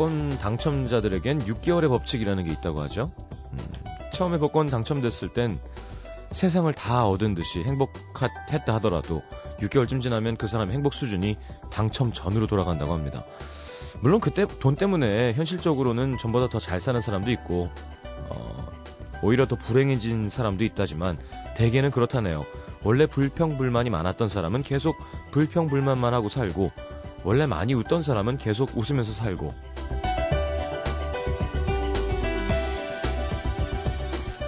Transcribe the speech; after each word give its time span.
복권 0.00 0.30
당첨자들에겐 0.30 1.40
6개월의 1.40 1.90
법칙이라는 1.90 2.44
게 2.44 2.50
있다고 2.52 2.80
하죠. 2.84 3.12
음, 3.52 3.58
처음에 4.14 4.38
복권 4.38 4.64
당첨됐을 4.64 5.28
땐 5.28 5.58
세상을 6.30 6.72
다 6.72 7.06
얻은 7.06 7.34
듯이 7.34 7.62
행복했다 7.62 8.74
하더라도 8.76 9.20
6개월쯤 9.58 10.00
지나면 10.00 10.38
그 10.38 10.46
사람의 10.46 10.72
행복 10.74 10.94
수준이 10.94 11.36
당첨 11.70 12.14
전으로 12.14 12.46
돌아간다고 12.46 12.94
합니다. 12.94 13.22
물론 14.00 14.20
그때 14.20 14.46
돈 14.46 14.74
때문에 14.74 15.34
현실적으로는 15.34 16.16
전보다 16.16 16.48
더 16.48 16.58
잘 16.60 16.80
사는 16.80 16.98
사람도 16.98 17.30
있고 17.32 17.68
어, 18.30 18.56
오히려 19.22 19.46
더 19.46 19.56
불행해진 19.56 20.30
사람도 20.30 20.64
있다지만 20.64 21.18
대개는 21.58 21.90
그렇다네요. 21.90 22.46
원래 22.84 23.04
불평불만이 23.04 23.90
많았던 23.90 24.30
사람은 24.30 24.62
계속 24.62 24.96
불평불만만 25.32 26.14
하고 26.14 26.30
살고 26.30 26.72
원래 27.22 27.44
많이 27.44 27.74
웃던 27.74 28.02
사람은 28.02 28.38
계속 28.38 28.70
웃으면서 28.78 29.12
살고 29.12 29.50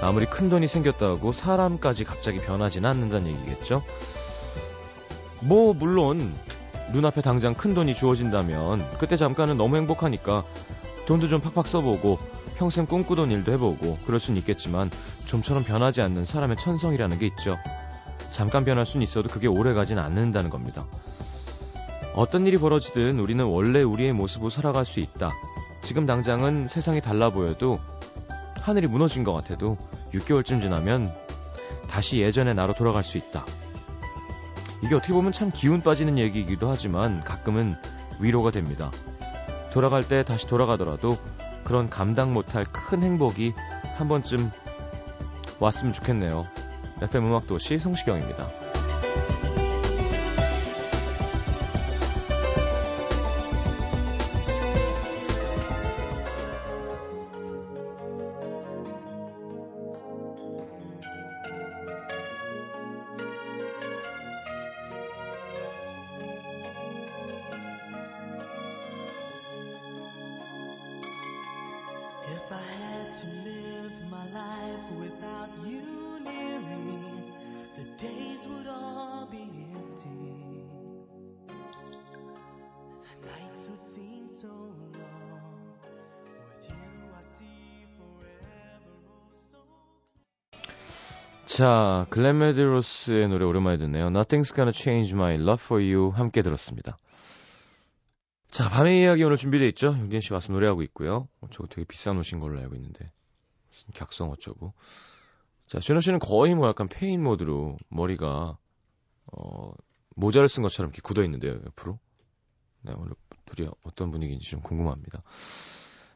아무리 0.02 0.27
큰 0.27 0.48
돈이 0.48 0.66
생겼다고 0.66 1.33
사람까지 1.33 2.05
갑자기 2.05 2.38
변하지는 2.41 2.88
않는다는 2.91 3.29
얘기겠죠? 3.29 3.83
뭐 5.42 5.73
물론 5.75 6.34
눈앞에 6.92 7.23
당장 7.23 7.55
큰 7.55 7.75
돈이 7.75 7.95
주어진다면 7.95 8.98
그때 8.98 9.16
잠깐은 9.16 9.56
너무 9.56 9.77
행복하니까 9.77 10.44
돈도 11.06 11.28
좀 11.28 11.41
팍팍 11.41 11.67
써보고 11.67 12.19
평생 12.56 12.86
꿈꾸던 12.86 13.31
일도 13.31 13.53
해보고 13.53 13.98
그럴 14.05 14.20
수는 14.20 14.39
있겠지만 14.41 14.91
좀처럼 15.27 15.64
변하지 15.64 16.03
않는 16.03 16.27
사람의 16.27 16.56
천성이라는 16.59 17.19
게 17.19 17.27
있죠. 17.27 17.59
잠깐 18.31 18.64
변할 18.64 18.87
수는 18.87 19.05
있어도 19.05 19.28
그게 19.28 19.47
오래 19.47 19.72
가진 19.72 19.98
않는다는 19.98 20.50
겁니다. 20.50 20.87
어떤 22.14 22.47
일이 22.47 22.59
벌어지든 22.59 23.19
우리는 23.19 23.44
원래 23.44 23.83
우리의 23.83 24.12
모습으로 24.12 24.50
살아갈 24.50 24.84
수 24.84 25.00
있다. 25.00 25.31
지금 25.81 26.06
당장은 26.06 26.66
세상이 26.66 27.00
달라 27.00 27.31
보여도 27.31 27.78
하늘이 28.63 28.87
무너진 28.87 29.25
것 29.25 29.33
같아도 29.33 29.77
6개월쯤 30.15 30.61
지나면 30.61 31.13
다시 31.91 32.21
예전의 32.21 32.55
나로 32.55 32.73
돌아갈 32.75 33.03
수 33.03 33.19
있다. 33.19 33.45
이게 34.83 34.95
어떻게 34.95 35.13
보면 35.13 35.33
참 35.33 35.51
기운 35.53 35.81
빠지는 35.81 36.19
얘기이기도 36.19 36.71
하지만 36.71 37.23
가끔은 37.25 37.77
위로가 38.21 38.51
됩니다. 38.51 38.91
돌아갈 39.73 40.07
때 40.07 40.25
다시 40.25 40.47
돌아가더라도 40.47 41.19
그런 41.65 41.91
감당 41.91 42.33
못할 42.33 42.65
큰 42.65 43.03
행복이 43.03 43.53
한 43.97 44.09
번쯤 44.09 44.51
왔으면 45.61 45.93
좋겠네요. 45.93 46.47
FM 47.03 47.27
음악도시 47.27 47.79
성시경입니다. 47.79 48.72
자, 91.62 92.06
글렌 92.11 92.39
메드로스의 92.39 93.28
노래 93.28 93.45
오랜만에 93.45 93.78
듣네요. 93.78 94.09
Nothing's 94.09 94.53
Gonna 94.53 94.73
Change 94.75 95.12
My 95.12 95.34
Love 95.34 95.62
For 95.62 95.81
You 95.81 96.11
함께 96.11 96.43
들었습니다. 96.43 96.99
자, 98.50 98.69
밤의 98.69 99.00
이야기 99.00 99.23
오늘 99.23 99.37
준비되어 99.37 99.69
있죠? 99.69 99.97
융진 99.97 100.21
씨 100.21 100.33
와서 100.33 100.53
노래하고 100.53 100.83
있고요. 100.83 101.28
어, 101.41 101.47
저거 101.53 101.69
되게 101.69 101.84
비싼 101.84 102.19
옷인 102.19 102.41
걸로 102.41 102.59
알고 102.59 102.75
있는데. 102.75 103.12
무슨 103.71 103.93
격성 103.95 104.31
어쩌고. 104.31 104.75
자, 105.67 105.78
준오 105.78 106.00
씨는 106.01 106.19
거의 106.19 106.56
뭐 106.56 106.67
약간 106.67 106.89
폐인 106.88 107.22
모드로 107.22 107.77
머리가, 107.91 108.59
어, 109.33 109.72
모자를 110.17 110.49
쓴 110.49 110.65
것처럼 110.65 110.89
이렇게 110.89 111.01
굳어 111.01 111.22
있는데요, 111.22 111.61
옆으로. 111.65 112.01
네, 112.81 112.93
오늘 112.97 113.12
둘이 113.45 113.69
어떤 113.84 114.11
분위기인지 114.11 114.51
좀 114.51 114.62
궁금합니다. 114.62 115.22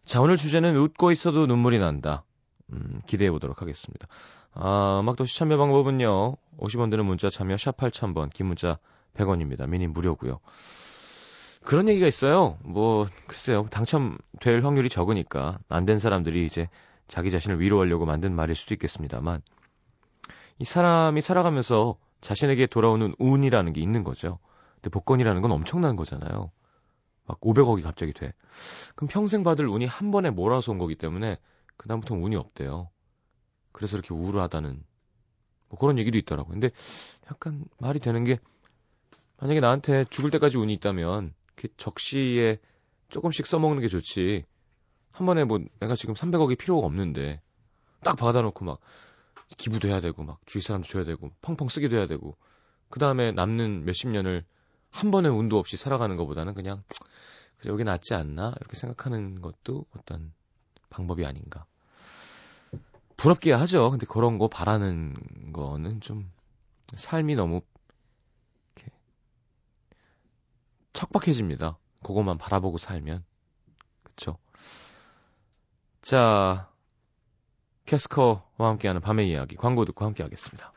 자, 0.05 0.21
오늘 0.21 0.39
주제는 0.39 0.77
웃고 0.77 1.13
있어도 1.13 1.47
눈물이 1.47 1.79
난다. 1.79 2.25
음, 2.73 3.01
기대해 3.07 3.31
보도록 3.31 3.63
하겠습니다. 3.63 4.09
아, 4.59 5.01
음악도시 5.01 5.39
참여 5.39 5.57
방법은요. 5.59 6.37
50원 6.59 6.91
드는 6.91 7.05
문자 7.05 7.29
참여 7.29 7.57
샵 7.59 7.77
8000번, 7.77 8.33
긴 8.33 8.47
문자 8.47 8.79
100원입니다. 9.15 9.69
미니 9.69 9.87
무료고요. 9.87 10.41
그런 11.65 11.89
얘기가 11.89 12.07
있어요. 12.07 12.57
뭐 12.65 13.07
글쎄요. 13.27 13.67
당첨될 13.71 14.65
확률이 14.65 14.89
적으니까 14.89 15.59
안 15.69 15.85
된 15.85 15.99
사람들이 15.99 16.47
이제 16.47 16.69
자기 17.09 17.31
자신을 17.31 17.61
위로하려고 17.61 18.07
만든 18.07 18.35
말일 18.35 18.55
수도 18.55 18.75
있겠습니다만 18.75 19.43
이 20.59 20.65
사람이 20.65 21.21
살아가면서 21.21 21.97
자신에게 22.21 22.67
돌아오는 22.67 23.15
운이라는 23.19 23.73
게 23.73 23.81
있는 23.81 24.05
거죠. 24.05 24.39
근데 24.77 24.91
복권이라는 24.91 25.43
건 25.43 25.53
엄청난 25.53 25.97
거잖아요. 25.97 26.51
막 27.27 27.41
500억이 27.41 27.83
갑자기 27.83 28.13
돼. 28.13 28.33
그럼 28.95 29.09
평생 29.09 29.43
받을 29.43 29.67
운이 29.67 29.87
한 29.87 30.11
번에 30.13 30.31
몰아서 30.31 30.73
온 30.73 30.79
거기 30.79 30.95
때문에 30.95 31.37
그다음부터 31.77 32.15
운이 32.15 32.37
없대요. 32.37 32.89
그래서 33.77 33.99
이렇게 33.99 34.15
우울하다는 34.15 34.83
뭐 35.69 35.79
그런 35.79 35.99
얘기도 35.99 36.17
있더라고요. 36.17 36.51
근데 36.51 36.71
약간 37.31 37.67
말이 37.79 38.01
되는 38.01 38.25
게 38.25 38.39
만약에 39.37 39.61
나한테 39.61 40.05
죽을 40.05 40.31
때까지 40.31 40.57
운이 40.57 40.73
있다면 40.75 41.35
그 41.57 41.69
적시에 41.77 42.59
조금씩 43.11 43.47
써먹는 43.47 43.83
게 43.83 43.89
좋지. 43.89 44.47
한 45.13 45.27
번에 45.27 45.45
뭐 45.45 45.61
내가 45.79 45.95
지금 45.95 46.15
300억이 46.15 46.57
필요가 46.57 46.87
없는데 46.87 47.43
딱 48.03 48.17
받아놓고 48.17 48.65
막 48.65 48.81
기부도 49.59 49.89
해야 49.89 50.01
되고 50.01 50.23
막 50.23 50.41
주위 50.47 50.63
사람도 50.63 50.89
줘야 50.89 51.05
되고 51.05 51.31
펑펑 51.43 51.69
쓰기도 51.69 51.99
해야 51.99 52.07
되고 52.07 52.35
그 52.89 52.99
다음에 52.99 53.33
남는 53.33 53.85
몇십 53.85 54.09
년을 54.09 54.47
한 54.89 55.11
번의 55.11 55.31
운도 55.33 55.59
없이 55.59 55.77
살아가는 55.77 56.17
것보다는 56.17 56.55
그냥 56.55 56.83
여기 57.67 57.85
낫지 57.85 58.15
않나 58.15 58.55
이렇게 58.59 58.77
생각하는 58.77 59.43
것도 59.43 59.85
어떤 59.95 60.33
방법이 60.89 61.27
아닌가. 61.27 61.67
부럽게 63.17 63.53
하죠. 63.53 63.91
근데 63.91 64.07
그런 64.07 64.39
거 64.39 64.49
바라는 64.49 65.53
거는 65.53 66.01
좀 66.01 66.31
삶이 66.95 67.35
너무 67.35 67.63
이렇게 68.77 68.93
척박해집니다. 70.93 71.79
그것만 72.05 72.39
바라보고 72.39 72.79
살면. 72.79 73.25
그쵸? 74.03 74.39
자, 76.03 76.71
캐스커와 77.87 78.43
함께하는 78.57 79.01
밤의 79.01 79.29
이야기 79.29 79.57
광고 79.57 79.85
듣고 79.85 80.05
함께 80.05 80.23
하겠습니다. 80.23 80.73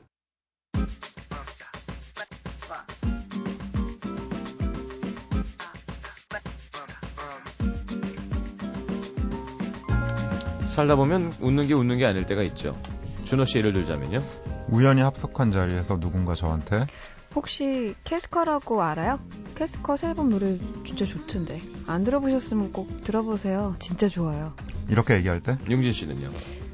살다 10.80 10.96
보면 10.96 11.34
웃는 11.42 11.68
게 11.68 11.74
웃는 11.74 11.98
게 11.98 12.06
아닐 12.06 12.26
때가 12.26 12.42
있죠. 12.44 12.78
준호 13.26 13.44
씨 13.44 13.58
예를 13.58 13.74
들자면요. 13.74 14.24
우연히 14.70 15.02
합석한 15.02 15.52
자리에서 15.52 16.00
누군가 16.00 16.36
저한테 16.36 16.88
혹시 17.36 17.96
캐스커라고 18.06 18.82
알아요? 18.82 19.20
캐스커 19.56 19.98
새 19.98 20.08
앨범 20.08 20.30
노래 20.30 20.58
진짜 20.86 21.04
좋던데. 21.04 21.62
안 21.86 22.06
들어보셨으면 22.06 22.72
꼭 22.72 23.04
들어보세요. 23.04 23.76
진짜 23.80 24.08
좋아요. 24.08 24.54
이렇게 24.88 25.16
얘기할 25.16 25.42
때 25.42 25.58
용진 25.70 25.92
씨는요. 25.92 26.32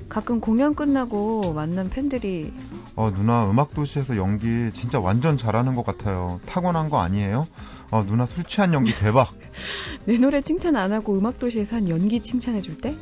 가끔 0.07 0.39
공연 0.39 0.75
끝나고 0.75 1.53
만난 1.53 1.89
팬들이 1.89 2.53
어, 2.95 3.11
누나 3.11 3.49
음악도시에서 3.49 4.17
연기 4.17 4.69
진짜 4.71 4.99
완전 4.99 5.35
잘하는 5.35 5.73
것 5.75 5.83
같아요. 5.83 6.39
타고난 6.45 6.91
거 6.91 6.99
아니에요? 6.99 7.47
어, 7.89 8.05
누나 8.05 8.27
술 8.27 8.43
취한 8.43 8.71
연기 8.71 8.93
대박. 8.93 9.33
내 10.05 10.19
노래 10.19 10.41
칭찬 10.41 10.75
안 10.75 10.93
하고 10.93 11.17
음악도시에서 11.17 11.77
한 11.77 11.89
연기 11.89 12.19
칭찬해 12.19 12.61
줄 12.61 12.77
때? 12.77 12.95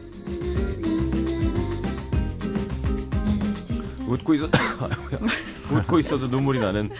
웃고 4.13 4.33
있어 4.35 4.47
웃고 5.71 5.99
있어도 5.99 6.27
눈물이 6.27 6.59
나는 6.59 6.91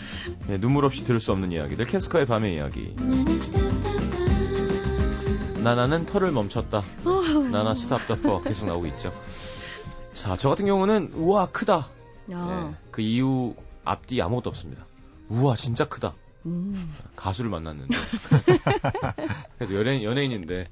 네, 0.48 0.58
눈물 0.60 0.86
없이 0.86 1.04
들을 1.04 1.20
수 1.20 1.32
없는 1.32 1.52
이야기들 1.52 1.86
캐스커의 1.86 2.26
밤의 2.26 2.56
이야기. 2.56 2.96
나나는 5.64 6.06
털을 6.06 6.32
멈췄다. 6.32 6.84
나나 7.52 7.74
스탑 7.74 8.08
더퍼 8.08 8.44
계속 8.44 8.66
나오고 8.68 8.86
있죠. 8.88 9.14
자, 10.14 10.36
저 10.36 10.50
같은 10.50 10.66
경우는 10.66 11.12
우와 11.14 11.48
크다. 11.48 11.90
아, 12.34 12.70
네, 12.72 12.78
그 12.92 13.02
이후 13.02 13.56
앞뒤 13.84 14.22
아무것도 14.22 14.50
없습니다. 14.50 14.86
우와 15.30 15.56
진짜 15.56 15.88
크다. 15.88 16.14
음. 16.46 16.94
가수를 17.16 17.50
만났는데 17.50 17.96
그래도 19.58 19.76
연예인 19.76 20.04
연예인인데 20.04 20.68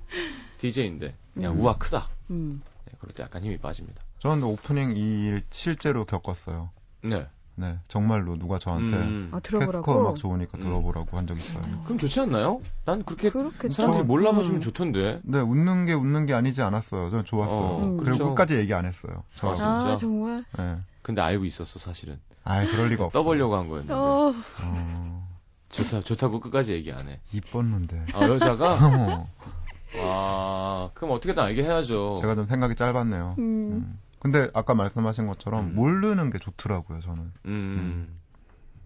DJ인데 0.58 1.16
그냥 1.34 1.54
음. 1.54 1.62
우와 1.62 1.78
크다. 1.78 2.10
음. 2.30 2.62
네, 2.86 2.94
그럴 3.00 3.14
때 3.14 3.24
약간 3.24 3.44
힘이 3.44 3.58
빠집니다. 3.58 4.02
저는 4.22 4.44
오프닝 4.44 4.96
이 4.98 5.26
일 5.28 5.44
실제로 5.50 6.06
겪었어요. 6.06 6.70
네. 7.04 7.28
네, 7.56 7.78
정말로 7.88 8.38
누가 8.38 8.58
저한테 8.58 8.96
음. 8.96 9.30
아, 9.34 9.40
캐스커 9.40 9.60
들어보라고. 9.60 10.00
음악 10.02 10.16
좋으니까 10.16 10.58
음. 10.58 10.62
들어보라고 10.62 11.18
한적 11.18 11.38
있어요. 11.38 11.62
그럼 11.84 11.98
좋지 11.98 12.22
않나요? 12.22 12.62
난 12.86 13.04
그렇게 13.04 13.30
그렇겠죠. 13.30 13.74
사람들이 13.74 14.04
몰라봐주면 14.06 14.58
음. 14.58 14.60
좋던데. 14.62 15.20
네, 15.24 15.40
웃는 15.42 15.86
게 15.86 15.94
웃는 15.94 16.26
게 16.26 16.34
아니지 16.34 16.62
않았어요. 16.62 17.10
저는 17.10 17.26
좋았어요. 17.26 17.60
어, 17.60 17.84
음. 17.84 17.98
그리고 17.98 18.12
그쵸. 18.12 18.30
끝까지 18.30 18.56
얘기 18.56 18.74
안 18.74 18.86
했어요. 18.86 19.24
저. 19.36 19.52
아, 19.52 19.56
진짜? 19.56 19.92
아, 19.92 19.96
정말. 19.96 20.44
네. 20.58 20.78
근데 21.02 21.22
알고 21.22 21.46
있었어 21.46 21.78
사실은. 21.78 22.20
아, 22.44 22.66
그럴 22.66 22.88
리가 22.90 23.06
없어. 23.06 23.20
떠보려고 23.20 23.56
한 23.56 23.68
거였는데. 23.68 23.94
어. 23.94 24.34
어, 24.64 25.28
좋다 25.70 26.02
좋다고 26.02 26.40
끝까지 26.40 26.74
얘기 26.74 26.92
안 26.92 27.10
해. 27.10 27.20
이뻤는데. 27.34 28.06
아 28.14 28.22
여자가 28.28 28.74
어, 28.82 29.30
아 30.00 30.90
그럼 30.94 31.12
어떻게든 31.16 31.44
알게 31.44 31.64
해야죠. 31.64 32.16
제가 32.22 32.36
좀 32.36 32.46
생각이 32.46 32.76
짧았네요. 32.76 33.36
음. 33.40 34.00
음. 34.22 34.32
근데 34.32 34.50
아까 34.54 34.74
말씀하신 34.76 35.28
것처럼 35.28 35.72
음. 35.72 35.76
모르는 35.76 36.30
게 36.30 36.40
좋더라고요, 36.40 37.00
저는. 37.02 37.32
음, 37.46 38.20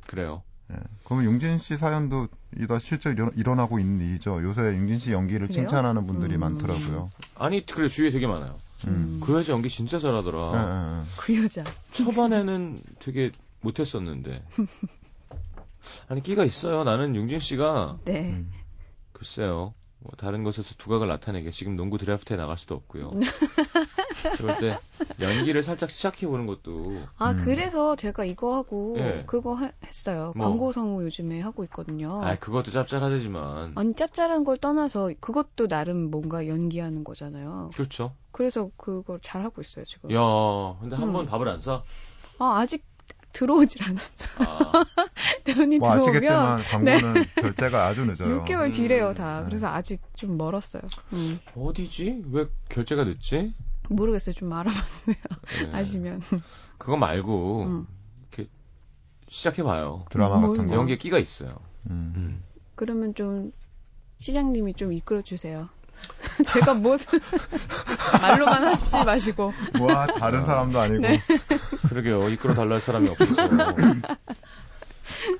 그래요. 0.08 0.44
예. 0.72 0.78
그러면 1.04 1.26
용진 1.26 1.58
씨 1.58 1.78
사연도 1.78 2.28
이다 2.58 2.80
실제 2.80 3.12
일어, 3.12 3.30
일어나고 3.36 3.80
있는 3.80 4.04
일이죠. 4.04 4.42
요새 4.42 4.62
용진 4.62 4.98
씨 4.98 5.12
연기를 5.12 5.48
그래요? 5.48 5.68
칭찬하는 5.68 6.08
분들이 6.08 6.36
음. 6.36 6.40
많더라고요. 6.40 7.10
아니 7.36 7.66
그래 7.66 7.88
주위에 7.88 8.10
되게 8.10 8.26
많아요. 8.26 8.56
음. 8.88 9.20
그 9.24 9.36
여자 9.36 9.54
연기 9.54 9.70
진짜 9.70 10.00
잘하더라. 10.00 10.40
예, 10.40 10.58
예, 10.58 11.02
예. 11.02 11.06
그 11.18 11.44
여자. 11.44 11.64
초반에는 11.92 12.82
되게 13.00 13.32
못했었는데. 13.62 14.44
아니 16.10 16.24
끼가 16.24 16.46
있어요. 16.46 16.84
나는 16.84 17.16
용진 17.16 17.40
씨가 17.40 18.00
네. 18.06 18.32
음. 18.32 18.52
글쎄요. 19.12 19.74
뭐 20.06 20.12
다른 20.18 20.44
것에서 20.44 20.76
두각을 20.76 21.08
나타내게 21.08 21.50
지금 21.50 21.76
농구 21.76 21.98
드래프트에 21.98 22.38
나갈 22.38 22.60
수도 22.60 22.76
없고요. 22.76 23.12
그럴 24.38 24.60
때 24.60 24.78
연기를 25.20 25.64
살짝 25.64 25.90
시작해 25.90 26.28
보는 26.28 26.46
것도 26.46 27.02
아, 27.18 27.32
음. 27.32 27.42
그래서 27.44 27.96
제가 27.96 28.24
이거 28.24 28.56
하고 28.56 28.96
예. 29.00 29.24
그거 29.26 29.56
하- 29.56 29.72
했어요. 29.84 30.32
뭐? 30.36 30.48
광고 30.48 30.72
성우 30.72 31.04
요즘에 31.04 31.42
하고 31.42 31.64
있거든요. 31.64 32.22
아 32.24 32.36
그것도 32.36 32.70
짭짤하지만 32.70 33.74
아니, 33.76 33.96
짭짤한 33.96 34.44
걸 34.44 34.58
떠나서 34.58 35.12
그것도 35.20 35.68
나름 35.68 36.12
뭔가 36.12 36.48
연기하는 36.48 37.04
거잖아요. 37.04 37.72
그렇죠. 37.74 38.14
그래서 38.32 38.70
그걸 38.78 39.20
잘 39.24 39.42
하고 39.42 39.62
있어요, 39.62 39.86
지금. 39.86 40.12
야 40.12 40.20
근데 40.82 40.96
한 40.96 41.08
음. 41.10 41.14
번 41.14 41.26
밥을 41.26 41.48
안 41.50 41.60
사? 41.60 41.82
아, 42.38 42.60
아직 42.60 42.84
들어오질 43.36 43.84
않았어. 43.84 44.44
아, 44.44 44.86
대원이 45.44 45.78
뭐 45.80 45.92
들어오면 45.92 46.16
아시겠지만 46.16 46.58
광고는 46.64 47.26
결제가 47.36 47.86
아주 47.86 48.06
늦어요. 48.06 48.44
6개월 48.46 48.68
음. 48.68 48.72
뒤래요, 48.72 49.14
다. 49.14 49.42
네. 49.42 49.46
그래서 49.48 49.68
아직 49.68 50.02
좀 50.16 50.38
멀었어요. 50.38 50.84
음. 51.14 51.40
어디지? 51.56 52.24
왜 52.32 52.48
결제가 52.70 53.04
늦지? 53.04 53.54
모르겠어요. 53.90 54.34
좀 54.34 54.52
알아봤어요. 54.54 55.16
네. 55.64 55.70
아시면. 55.78 56.22
그거 56.78 56.98
말고 56.98 57.64
음. 57.64 57.88
시작해봐요. 59.28 60.06
드라마 60.10 60.38
뭘 60.38 60.52
같은 60.52 60.66
거. 60.66 60.72
뭐. 60.72 60.80
연기에 60.80 60.98
끼가 60.98 61.20
있어요. 61.20 61.58
음. 61.90 62.14
음. 62.16 62.44
그러면 62.76 63.14
좀 63.16 63.52
시장님이 64.20 64.76
좀 64.76 64.94
이끌어 64.94 65.22
주세요. 65.22 65.70
제가 66.48 66.74
무슨 66.74 67.20
말로만 68.22 68.64
하지 68.68 69.04
마시고. 69.04 69.54
뭐 69.78 69.88
다른 70.06 70.46
사람도 70.46 70.80
아니고 70.80 71.02
네. 71.02 71.22
그러게요. 71.90 72.30
이끌어 72.30 72.54
달랄 72.54 72.80
사람이 72.80 73.10
없어서. 73.10 73.48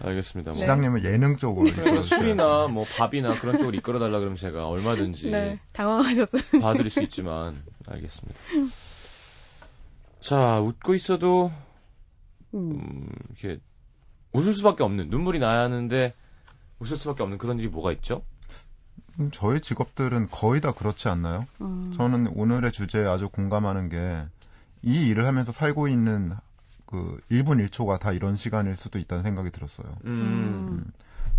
알겠습니다. 0.02 0.52
뭐. 0.52 0.60
시장님은 0.60 1.04
예능 1.04 1.38
쪽으로 1.38 1.66
그러니까 1.66 1.90
이끌어주세요. 1.90 2.20
술이나 2.20 2.68
뭐 2.68 2.86
밥이나 2.86 3.34
그런 3.34 3.58
쪽으로 3.58 3.76
이끌어 3.78 4.00
달라 4.00 4.20
그러면 4.20 4.38
제가 4.38 4.68
얼마든지 4.68 5.32
네, 5.32 5.60
당황하셨어요. 5.74 6.62
봐드릴 6.62 6.90
수 6.90 7.02
있지만 7.04 7.62
알겠습니다. 7.88 8.40
자 10.22 10.60
웃고 10.60 10.96
있어도 10.96 11.52
음. 12.54 12.72
음, 12.72 13.10
이렇게 13.30 13.60
웃을 14.32 14.54
수밖에 14.54 14.84
없는 14.84 15.10
눈물이 15.10 15.40
나야 15.40 15.62
하는데 15.62 16.14
웃을 16.80 16.98
수밖에 16.98 17.24
없는 17.24 17.38
그런 17.38 17.60
일이 17.60 17.68
뭐가 17.68 17.92
있죠? 17.94 18.24
음, 19.20 19.30
저희 19.32 19.62
직업들은 19.62 20.28
거의 20.30 20.62
다 20.62 20.72
그렇지 20.74 21.08
않나요? 21.08 21.46
음. 21.62 21.94
저는 21.96 22.28
오늘의 22.36 22.72
주제에 22.72 23.06
아주 23.06 23.30
공감하는 23.30 23.90
게 23.90 24.26
이 24.88 25.08
일을 25.08 25.26
하면서 25.26 25.52
살고 25.52 25.88
있는 25.88 26.34
그 26.86 27.20
1분 27.32 27.68
1초가 27.70 28.00
다 28.00 28.12
이런 28.12 28.36
시간일 28.36 28.76
수도 28.76 29.00
있다는 29.00 29.24
생각이 29.24 29.50
들었어요. 29.50 29.88
음, 30.06 30.86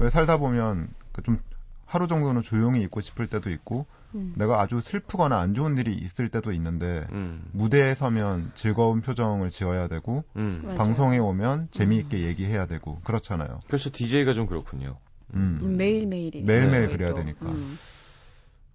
왜 0.00 0.10
살다 0.10 0.36
보면 0.38 0.88
그 1.12 1.22
좀 1.22 1.38
하루 1.86 2.08
정도는 2.08 2.42
조용히 2.42 2.82
있고 2.82 3.00
싶을 3.00 3.28
때도 3.28 3.48
있고 3.50 3.86
음. 4.16 4.34
내가 4.36 4.60
아주 4.60 4.80
슬프거나 4.80 5.38
안 5.38 5.54
좋은 5.54 5.78
일이 5.78 5.94
있을 5.94 6.28
때도 6.28 6.50
있는데 6.50 7.06
음, 7.12 7.44
무대에 7.52 7.94
서면 7.94 8.50
즐거운 8.56 9.00
표정을 9.00 9.50
지어야 9.50 9.86
되고 9.86 10.24
음. 10.34 10.74
방송에 10.76 11.18
오면 11.18 11.68
재미있게 11.70 12.22
얘기해야 12.22 12.66
되고 12.66 12.98
그렇잖아요. 13.04 13.60
그렇죠. 13.68 13.90
DJ가 13.92 14.32
좀 14.32 14.46
그렇군요. 14.48 14.96
음. 15.34 15.58
음, 15.62 15.76
매일매일이. 15.76 16.42
매일매일 16.42 16.86
또. 16.88 16.92
그래야 16.96 17.14
되니까. 17.14 17.46
음. 17.46 17.76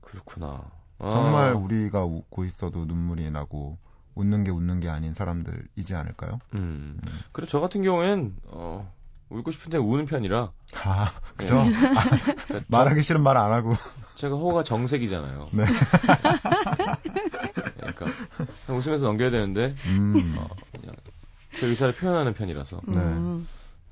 그렇구나. 0.02 0.62
아, 1.00 1.10
정말 1.10 1.54
우리가 1.54 2.04
웃고 2.06 2.46
있어도 2.46 2.86
눈물이 2.86 3.30
나고 3.32 3.78
웃는 4.16 4.44
게 4.44 4.52
웃는 4.52 4.80
게 4.82 4.90
아닌 4.90 5.14
사람들이지 5.14 5.96
않을까요? 5.96 6.40
음. 6.54 7.00
그래 7.32 7.48
저 7.50 7.60
같은 7.60 7.82
경우엔 7.82 8.36
어, 8.48 8.92
울고 9.30 9.52
싶은데 9.52 9.78
우는 9.78 10.06
편이라 10.06 10.52
아, 10.84 11.12
그죠? 11.38 11.56
네. 11.64 11.72
아, 11.74 12.60
말하기 12.68 13.02
싫은 13.02 13.24
말 13.24 13.38
안 13.38 13.52
하고. 13.54 13.72
제가 14.16 14.36
호가 14.36 14.64
정색이잖아요. 14.64 15.48
네. 15.54 15.66
그러니까 17.78 18.06
그냥 18.66 18.80
웃으면서 18.80 19.06
넘겨야 19.08 19.32
되는데 19.32 19.76
음. 19.88 20.36
어, 20.38 20.48
그냥 20.80 20.94
제 21.56 21.66
의사를 21.68 21.94
표현하는 21.96 22.34
편이라서 22.34 22.82
네. 22.88 23.00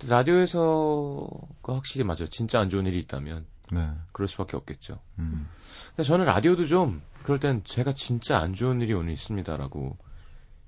음. 0.03 0.09
라디오에서가 0.09 1.73
확실히 1.75 2.05
맞아요. 2.05 2.27
진짜 2.27 2.59
안 2.59 2.69
좋은 2.69 2.85
일이 2.85 2.99
있다면 2.99 3.45
네. 3.71 3.89
그럴 4.11 4.27
수밖에 4.27 4.57
없겠죠. 4.57 4.99
음. 5.19 5.47
근데 5.89 6.03
저는 6.03 6.25
라디오도 6.25 6.65
좀 6.65 7.01
그럴 7.23 7.39
땐 7.39 7.61
제가 7.63 7.93
진짜 7.93 8.37
안 8.37 8.53
좋은 8.53 8.81
일이 8.81 8.93
오늘 8.93 9.11
있습니다라고 9.13 9.97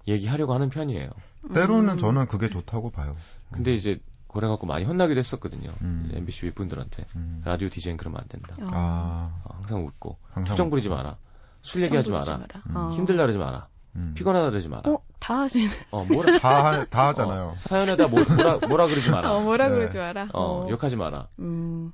얘기하려고 0.08 0.54
하는 0.54 0.70
편이에요. 0.70 1.10
때로는 1.54 1.94
음. 1.94 1.98
저는 1.98 2.26
그게 2.28 2.50
좋다고 2.50 2.92
봐요. 2.92 3.16
근데 3.52 3.74
이제 3.74 4.00
그래 4.28 4.48
갖고 4.48 4.66
많이 4.66 4.86
혼나기도 4.86 5.20
했었거든요. 5.20 5.74
음. 5.82 6.10
MBC 6.14 6.46
윗분들한테 6.48 7.06
음. 7.16 7.42
라디오 7.44 7.70
DJ는 7.70 7.98
그러면 7.98 8.22
안 8.22 8.28
된다. 8.28 8.56
어. 8.62 8.68
아, 8.72 9.42
어, 9.44 9.56
항상 9.56 9.86
웃고 9.86 10.18
항상 10.30 10.46
투정 10.46 10.70
부리지 10.70 10.90
마라. 10.90 11.18
술 11.62 11.84
얘기하지 11.84 12.12
마라. 12.12 12.46
음. 12.68 12.76
어. 12.76 12.92
힘들다 12.92 13.24
그러지 13.24 13.38
마라. 13.38 13.68
음. 13.96 14.14
피곤하다 14.16 14.52
그러지 14.52 14.70
마라. 14.70 14.84
어, 14.90 15.00
다 15.20 15.42
하시네. 15.42 15.70
어, 15.92 16.06
뭐라 16.06 16.40
다, 16.40 16.66
하- 16.66 16.86
다 16.86 17.08
하잖아요. 17.10 17.54
어, 17.54 17.56
사연에다 17.58 18.08
뭐, 18.08 18.24
뭐라 18.24 18.58
뭐라 18.68 18.88
그러지 18.88 19.10
마라. 19.10 19.34
어, 19.34 19.42
뭐라 19.42 19.68
네. 19.70 19.76
그러지 19.76 19.98
마라. 19.98 20.30
어, 20.34 20.68
욕하지 20.70 20.96
마라. 20.96 21.28
음. 21.40 21.92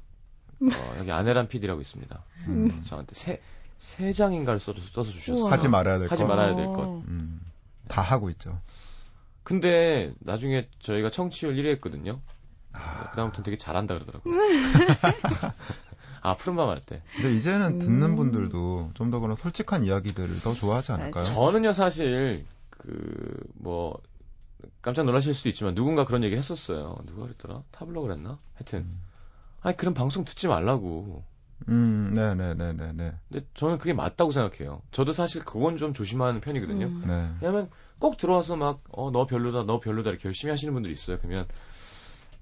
어, 0.61 0.95
여기 0.99 1.11
아내란 1.11 1.47
PD라고 1.47 1.81
있습니다. 1.81 2.23
음. 2.47 2.83
저한테 2.85 3.13
세, 3.15 3.41
세 3.77 4.11
장인가를 4.11 4.59
써서, 4.59 4.79
써서 4.93 5.11
주셨어요. 5.11 5.43
우와. 5.45 5.51
하지 5.53 5.67
말아야 5.67 5.99
될 5.99 6.07
하지 6.11 6.23
거. 6.23 6.29
말아야 6.29 6.55
될 6.55 6.65
것. 6.67 6.79
어. 6.79 7.03
음. 7.07 7.41
다 7.87 8.01
하고 8.01 8.29
있죠. 8.31 8.59
근데 9.43 10.13
나중에 10.19 10.67
저희가 10.79 11.09
청취율 11.09 11.55
1위 11.55 11.67
했거든요. 11.75 12.19
아, 12.73 13.09
그다음부터는 13.11 13.43
되게 13.43 13.57
잘한다 13.57 13.95
그러더라고요. 13.95 14.35
아, 16.27 16.35
푸른밤 16.35 16.69
할 16.69 16.81
때. 16.81 17.01
근데 17.15 17.35
이제는 17.35 17.67
음. 17.75 17.79
듣는 17.79 18.15
분들도 18.15 18.91
좀 18.93 19.11
더 19.11 19.19
그런 19.19 19.35
솔직한 19.35 19.83
이야기들을 19.85 20.27
더 20.41 20.53
좋아하지 20.53 20.91
않을까요? 20.91 21.23
저는요, 21.23 21.71
사실, 21.73 22.45
그, 22.69 23.39
뭐, 23.55 23.97
깜짝 24.81 25.03
놀라실 25.05 25.33
수도 25.33 25.49
있지만 25.49 25.75
누군가 25.75 26.03
그런 26.05 26.23
얘기를 26.23 26.37
했었어요. 26.39 26.97
누가 27.05 27.23
그랬더라? 27.23 27.63
타블로 27.71 28.01
그랬나? 28.01 28.37
하여튼. 28.55 28.79
음. 28.79 29.01
아니, 29.61 29.77
그런 29.77 29.93
방송 29.93 30.25
듣지 30.25 30.47
말라고. 30.47 31.23
음, 31.69 32.11
네네네네네. 32.13 33.13
근데 33.29 33.45
저는 33.55 33.77
그게 33.79 33.93
맞다고 33.93 34.31
생각해요. 34.31 34.81
저도 34.91 35.11
사실 35.11 35.43
그건 35.43 35.77
좀 35.77 35.93
조심하는 35.93 36.39
편이거든요. 36.41 36.85
음. 36.85 37.03
네. 37.07 37.31
왜냐면 37.41 37.69
꼭 37.99 38.17
들어와서 38.17 38.55
막, 38.57 38.81
어, 38.91 39.09
너 39.11 39.25
별로다, 39.25 39.63
너 39.63 39.79
별로다 39.79 40.09
이렇게 40.11 40.27
열심히 40.27 40.51
하시는 40.51 40.71
분들이 40.73 40.93
있어요. 40.93 41.17
그러면 41.17 41.47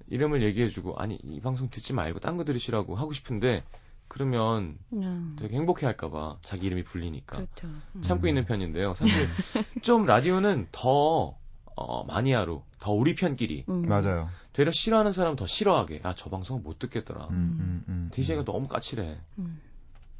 이름을 0.08 0.42
얘기해주고, 0.42 0.96
아니, 0.98 1.18
이 1.22 1.40
방송 1.40 1.68
듣지 1.70 1.92
말고 1.92 2.20
딴 2.20 2.36
거 2.36 2.44
들으시라고 2.44 2.94
하고 2.96 3.12
싶은데, 3.12 3.64
그러면 4.08 4.78
음. 4.92 5.36
되게 5.38 5.56
행복해 5.56 5.84
할까봐 5.86 6.38
자기 6.40 6.66
이름이 6.66 6.84
불리니까. 6.84 7.36
그렇죠. 7.36 7.66
음. 7.66 8.02
참고 8.02 8.28
있는 8.28 8.44
편인데요. 8.44 8.94
사실 8.94 9.12
좀 9.82 10.06
라디오는 10.06 10.68
더, 10.70 11.36
어, 11.74 12.04
마니아로, 12.04 12.64
더 12.78 12.92
우리 12.92 13.14
편끼리, 13.14 13.64
음. 13.68 13.82
맞아요. 13.82 14.28
되려 14.52 14.70
싫어하는 14.70 15.12
사람 15.12 15.34
더 15.36 15.46
싫어하게, 15.46 16.00
아, 16.04 16.14
저 16.14 16.30
방송 16.30 16.62
못 16.62 16.78
듣겠더라. 16.78 17.26
음, 17.30 17.34
음, 17.34 17.84
음. 17.88 18.08
DJ가 18.12 18.44
너무 18.44 18.68
까칠해. 18.68 19.18
음. 19.38 19.60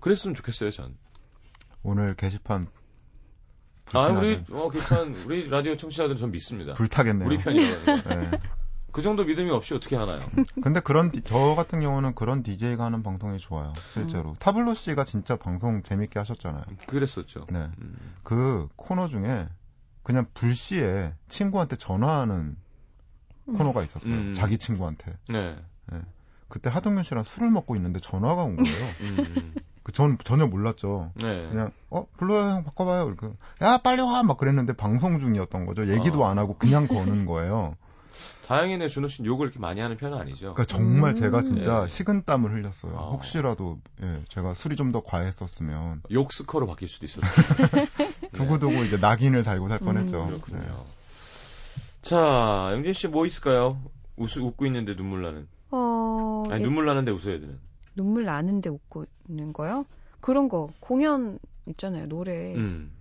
그랬으면 0.00 0.34
좋겠어요, 0.34 0.70
전. 0.72 0.96
오늘 1.82 2.14
게시판 2.16 2.66
아, 3.92 4.00
불티나게 4.00 4.18
우리, 4.18 4.44
어, 4.50 4.68
개판, 4.68 5.14
우리 5.26 5.48
라디오 5.48 5.76
청취자들은 5.76 6.18
전 6.18 6.32
믿습니다. 6.32 6.74
불타겠네요. 6.74 7.26
우리 7.28 7.38
편이라고. 7.38 7.84
네. 8.10 8.30
그 8.92 9.02
정도 9.02 9.24
믿음이 9.24 9.50
없이 9.50 9.74
어떻게 9.74 9.94
하나요? 9.96 10.26
근데 10.62 10.80
그런 10.80 11.10
디- 11.12 11.22
저 11.22 11.54
같은 11.54 11.80
경우는 11.80 12.14
그런 12.14 12.42
DJ가 12.42 12.84
하는 12.86 13.02
방송이 13.02 13.38
좋아요. 13.38 13.72
실제로 13.92 14.34
타블로 14.38 14.74
씨가 14.74 15.04
진짜 15.04 15.36
방송 15.36 15.82
재밌게 15.82 16.18
하셨잖아요. 16.18 16.62
그랬었죠. 16.86 17.46
네, 17.50 17.68
음. 17.80 17.96
그 18.22 18.68
코너 18.76 19.08
중에 19.08 19.48
그냥 20.02 20.26
불시에 20.32 21.12
친구한테 21.28 21.76
전화하는 21.76 22.56
코너가 23.46 23.82
있었어요. 23.82 24.12
음. 24.12 24.34
자기 24.34 24.56
친구한테. 24.58 25.12
네. 25.28 25.56
그때 26.48 26.70
하동균 26.70 27.02
씨랑 27.02 27.24
술을 27.24 27.50
먹고 27.50 27.74
있는데 27.76 27.98
전화가 28.00 28.44
온 28.44 28.56
거예요. 28.56 28.78
음. 29.02 29.54
그전 29.82 30.16
전혀 30.24 30.46
몰랐죠. 30.46 31.12
네. 31.16 31.48
그냥 31.48 31.70
어 31.90 32.06
불러요 32.16 32.50
형 32.50 32.64
바꿔봐요. 32.64 33.06
이렇게 33.08 33.28
야 33.62 33.78
빨리 33.78 34.00
와 34.00 34.22
막 34.22 34.36
그랬는데 34.38 34.72
방송 34.72 35.18
중이었던 35.18 35.66
거죠. 35.66 35.86
얘기도 35.88 36.24
아. 36.24 36.30
안 36.30 36.38
하고 36.38 36.56
그냥 36.56 36.86
거는 36.88 37.26
거예요. 37.26 37.76
다행이네 38.46 38.88
준호 38.88 39.08
씨는 39.08 39.26
욕을 39.26 39.46
이렇게 39.46 39.58
많이 39.58 39.80
하는 39.80 39.96
편은 39.96 40.16
아니죠. 40.18 40.54
그러니까 40.54 40.64
정말 40.64 41.10
음. 41.10 41.14
제가 41.14 41.40
진짜 41.40 41.82
네. 41.82 41.88
식은땀을 41.88 42.52
흘렸어요. 42.52 42.96
아. 42.96 43.08
혹시라도 43.10 43.78
예, 44.02 44.22
제가 44.28 44.54
술이 44.54 44.76
좀 44.76 44.92
더 44.92 45.02
과했었으면 45.02 46.02
욕 46.12 46.32
스커로 46.32 46.66
바뀔 46.68 46.86
수도 46.88 47.06
있었어요. 47.06 47.68
네. 47.72 47.88
두고두고 48.32 48.84
이제 48.84 48.96
낙인을 48.98 49.42
달고 49.42 49.68
살 49.68 49.78
음. 49.82 49.84
뻔했죠. 49.86 50.26
그렇군요. 50.26 50.60
네. 50.60 50.68
자, 52.02 52.70
영진 52.72 52.92
씨 52.92 53.08
뭐 53.08 53.26
있을까요? 53.26 53.80
웃, 54.16 54.36
웃고 54.36 54.64
있는데 54.66 54.94
눈물 54.94 55.22
나는. 55.22 55.48
어, 55.72 56.44
아니, 56.48 56.62
예, 56.62 56.64
눈물 56.64 56.86
나는데 56.86 57.10
웃어야 57.10 57.40
되는. 57.40 57.58
눈물 57.96 58.24
나는데 58.24 58.70
웃고 58.70 59.06
있는 59.28 59.52
거요? 59.52 59.86
그런 60.20 60.48
거 60.48 60.68
공연 60.80 61.38
있잖아요. 61.66 62.06
노래 62.06 62.54
음. 62.54 62.92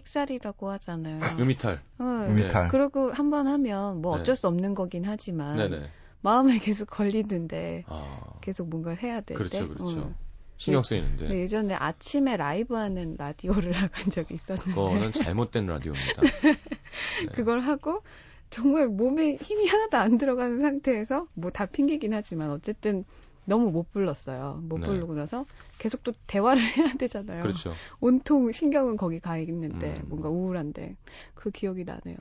삑사리라고 0.00 0.68
하잖아요. 0.72 1.20
음이탈. 1.40 1.80
네. 1.98 2.04
음이탈. 2.04 2.68
그리고 2.68 3.10
한 3.12 3.30
번 3.30 3.46
하면 3.48 4.02
뭐 4.02 4.14
네. 4.16 4.20
어쩔 4.20 4.36
수 4.36 4.46
없는 4.46 4.74
거긴 4.74 5.04
하지만 5.04 5.56
네네. 5.56 5.90
마음에 6.20 6.58
계속 6.58 6.90
걸리는데 6.90 7.84
아. 7.88 8.20
계속 8.42 8.68
뭔가를 8.68 9.02
해야 9.02 9.20
될 9.22 9.36
그렇죠, 9.38 9.66
때. 9.68 9.74
그렇죠. 9.74 10.00
어. 10.00 10.14
신경 10.58 10.82
쓰이는데. 10.82 11.28
네, 11.28 11.40
예전에 11.40 11.74
아침에 11.74 12.36
라이브 12.36 12.74
하는 12.74 13.14
라디오를 13.18 13.72
나간 13.90 14.10
적이 14.10 14.34
있었는데 14.34 14.70
그거는 14.70 15.12
잘못된 15.12 15.66
라디오입니다. 15.66 16.22
네. 16.52 17.26
그걸 17.34 17.60
하고 17.60 18.02
정말 18.48 18.86
몸에 18.88 19.34
힘이 19.36 19.66
하나도 19.66 19.96
안 19.98 20.18
들어가는 20.18 20.60
상태에서 20.60 21.26
뭐 21.34 21.50
다 21.50 21.66
핑계긴 21.66 22.14
하지만 22.14 22.50
어쨌든 22.50 23.04
너무 23.46 23.70
못 23.70 23.90
불렀어요. 23.92 24.60
못 24.62 24.80
네. 24.80 24.86
부르고 24.86 25.14
나서 25.14 25.46
계속 25.78 26.02
또 26.04 26.12
대화를 26.26 26.62
해야 26.76 26.92
되잖아요. 26.94 27.42
그렇죠. 27.42 27.74
온통 28.00 28.52
신경은 28.52 28.96
거기 28.96 29.20
가 29.20 29.38
있는데 29.38 30.00
음. 30.02 30.08
뭔가 30.08 30.28
우울한데 30.28 30.96
그 31.34 31.50
기억이 31.50 31.84
나네요. 31.84 32.16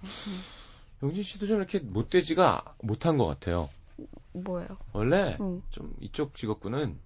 영진 1.04 1.24
씨도 1.24 1.46
좀 1.48 1.58
이렇게 1.58 1.80
못되지가 1.80 2.76
못한 2.84 3.18
것 3.18 3.26
같아요. 3.26 3.70
음, 4.00 4.08
뭐예요? 4.34 4.68
원래 4.94 5.38
음. 5.42 5.62
좀 5.72 5.94
이쪽 6.00 6.36
직업군은 6.36 7.00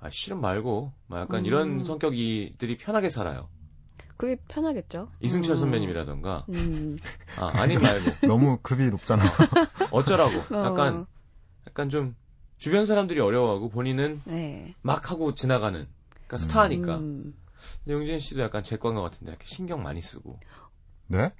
아, 0.00 0.10
실은 0.10 0.38
말고, 0.38 0.92
막 1.06 1.20
약간 1.20 1.40
음. 1.40 1.46
이런 1.46 1.84
성격이들이 1.84 2.76
편하게 2.76 3.08
살아요. 3.08 3.48
그게 4.18 4.36
편하겠죠. 4.48 5.08
이승철 5.20 5.54
음. 5.54 5.56
선배님이라던가, 5.56 6.44
음. 6.50 6.98
아, 7.38 7.50
아니 7.54 7.78
말고, 7.78 8.18
너무 8.28 8.58
급이 8.62 8.90
높잖아. 8.90 9.24
어쩌라고. 9.90 10.40
어. 10.54 10.64
약간, 10.66 11.06
약간 11.66 11.88
좀, 11.88 12.14
주변 12.64 12.86
사람들이 12.86 13.20
어려워하고 13.20 13.68
본인은 13.68 14.22
네. 14.24 14.74
막 14.80 15.10
하고 15.10 15.34
지나가는, 15.34 15.86
그러니까 16.14 16.38
스타니까. 16.38 16.96
음. 16.96 17.34
근데 17.84 17.92
용진 17.92 18.18
씨도 18.18 18.40
약간 18.40 18.62
제 18.62 18.78
과인 18.78 18.94
것 18.94 19.02
같은데, 19.02 19.32
이렇게 19.32 19.44
신경 19.44 19.82
많이 19.82 20.00
쓰고. 20.00 20.40
네? 21.08 21.30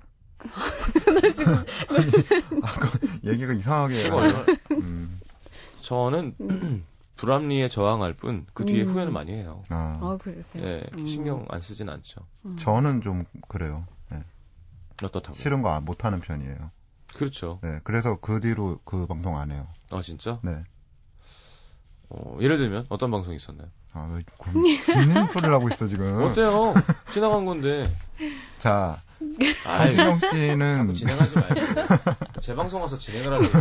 아까 2.62 2.90
얘기가 3.25 3.54
이상하게. 3.54 4.11
음, 4.73 5.19
저는 5.81 6.35
음. 6.43 6.85
불합리에 7.16 7.71
저항할 7.71 8.12
뿐, 8.12 8.45
그 8.52 8.66
뒤에 8.66 8.83
음. 8.83 8.88
후회는 8.88 9.12
많이 9.14 9.33
해요. 9.33 9.62
아, 9.71 9.99
아, 10.02 10.19
그러세요? 10.21 10.62
네, 10.62 10.85
음. 10.93 11.07
신경 11.07 11.47
안 11.49 11.62
쓰진 11.62 11.88
않죠. 11.88 12.21
음. 12.50 12.57
저는 12.59 13.00
좀 13.00 13.25
그래요. 13.49 13.87
네, 14.11 14.23
어떻다고? 15.02 15.33
싫은 15.33 15.62
거 15.62 15.81
못 15.81 16.04
하는 16.04 16.21
편이에요. 16.21 16.71
그렇죠. 17.14 17.61
네, 17.62 17.81
그래서 17.83 18.19
그 18.21 18.40
뒤로 18.40 18.78
그 18.85 19.07
방송 19.07 19.38
안 19.38 19.50
해요. 19.52 19.66
아, 19.90 20.02
진짜? 20.02 20.38
네. 20.43 20.62
어, 22.11 22.38
예를 22.40 22.58
들면, 22.58 22.87
어떤 22.88 23.11
방송이 23.11 23.37
있었나요? 23.37 23.68
아, 23.92 24.08
왜 24.12 24.23
굳는 24.38 25.28
소리를 25.28 25.52
하고 25.54 25.68
있어, 25.68 25.87
지금. 25.87 26.23
어때요? 26.25 26.75
지나간 27.12 27.44
건데. 27.44 27.90
자, 28.58 29.00
아이, 29.66 29.92
성시경 29.92 30.18
자꾸 30.20 30.37
씨는 30.37 30.94
진행하지 30.94 31.34
말고. 31.38 31.61
제 32.40 32.54
방송 32.54 32.80
와서 32.82 32.99
진행을 32.99 33.32
하려고. 33.32 33.58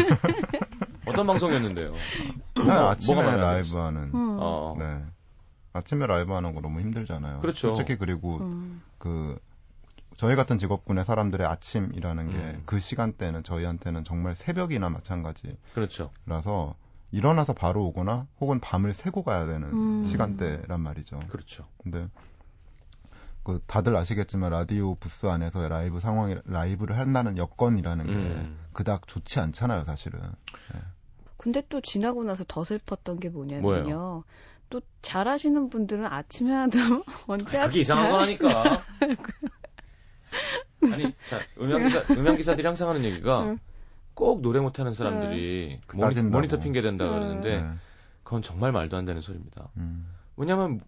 어떤 1.05 1.27
방송이었는데요? 1.27 1.93
그냥 2.53 2.77
뭐가- 2.77 2.89
아침에 2.89 3.15
뭐가 3.15 3.29
마음에 3.29 3.41
안 3.43 3.47
라이브 3.53 3.67
들었어? 3.67 3.85
하는. 3.85 4.01
음. 4.13 4.37
어, 4.39 4.75
네. 4.77 5.03
아침에 5.73 6.05
라이브 6.05 6.33
하는 6.33 6.53
거 6.53 6.61
너무 6.61 6.79
힘들잖아요. 6.81 7.39
그렇죠. 7.39 7.75
솔직히 7.75 7.97
그리고 7.97 8.37
음. 8.37 8.81
그 8.99 9.37
저희 10.17 10.35
같은 10.35 10.59
직업군의 10.59 11.03
사람들의 11.05 11.45
아침이라는 11.47 12.29
게 12.31 12.37
음. 12.37 12.61
그 12.65 12.79
시간대는 12.79 13.43
저희한테는 13.43 14.03
정말 14.03 14.35
새벽이나 14.35 14.89
마찬가지라서 14.89 15.57
그렇죠. 15.73 16.11
일어나서 17.13 17.53
바로 17.53 17.85
오거나 17.85 18.27
혹은 18.41 18.59
밤을 18.59 18.91
새고 18.91 19.21
가야 19.21 19.45
되는 19.45 19.69
음. 19.71 20.05
시간대란 20.05 20.81
말이죠. 20.81 21.19
그렇죠. 21.29 21.67
근데 21.77 22.07
그 23.43 23.61
다들 23.67 23.95
아시겠지만 23.95 24.49
라디오 24.49 24.95
부스 24.95 25.27
안에서 25.27 25.67
라이브 25.69 25.99
상황이 25.99 26.35
라이브를 26.45 26.97
한다는 26.97 27.37
여건이라는 27.37 28.05
게 28.07 28.11
음. 28.11 28.57
그닥 28.73 29.07
좋지 29.07 29.39
않잖아요, 29.39 29.83
사실은. 29.83 30.19
근데 31.37 31.61
또 31.69 31.81
지나고 31.81 32.23
나서 32.23 32.43
더 32.47 32.63
슬펐던 32.63 33.19
게 33.19 33.29
뭐냐면요. 33.29 33.61
뭐예요? 33.61 34.23
또 34.71 34.81
잘하시는 35.03 35.69
분들은 35.69 36.05
아침에 36.05 36.51
하도 36.51 36.79
언제 37.27 37.59
그게 37.59 37.81
이상한 37.81 38.09
거라니까. 38.09 38.81
아니, 40.91 41.13
자, 41.25 41.41
음향 41.59 41.83
기사, 41.83 42.03
음향 42.11 42.37
기사들이 42.37 42.65
항상 42.65 42.89
하는 42.89 43.03
얘기가 43.03 43.43
응. 43.43 43.59
꼭 44.13 44.41
노래 44.41 44.59
못하는 44.59 44.93
사람들이 44.93 45.77
모니, 45.93 46.01
따진다고. 46.01 46.31
모니터 46.31 46.59
핑계 46.59 46.81
댄다 46.81 47.05
응. 47.05 47.11
그러는데 47.11 47.61
네. 47.61 47.69
그건 48.23 48.41
정말 48.41 48.71
말도 48.71 48.97
안 48.97 49.05
되는 49.05 49.21
소리입니다. 49.21 49.69
음. 49.77 50.07
왜냐면 50.37 50.81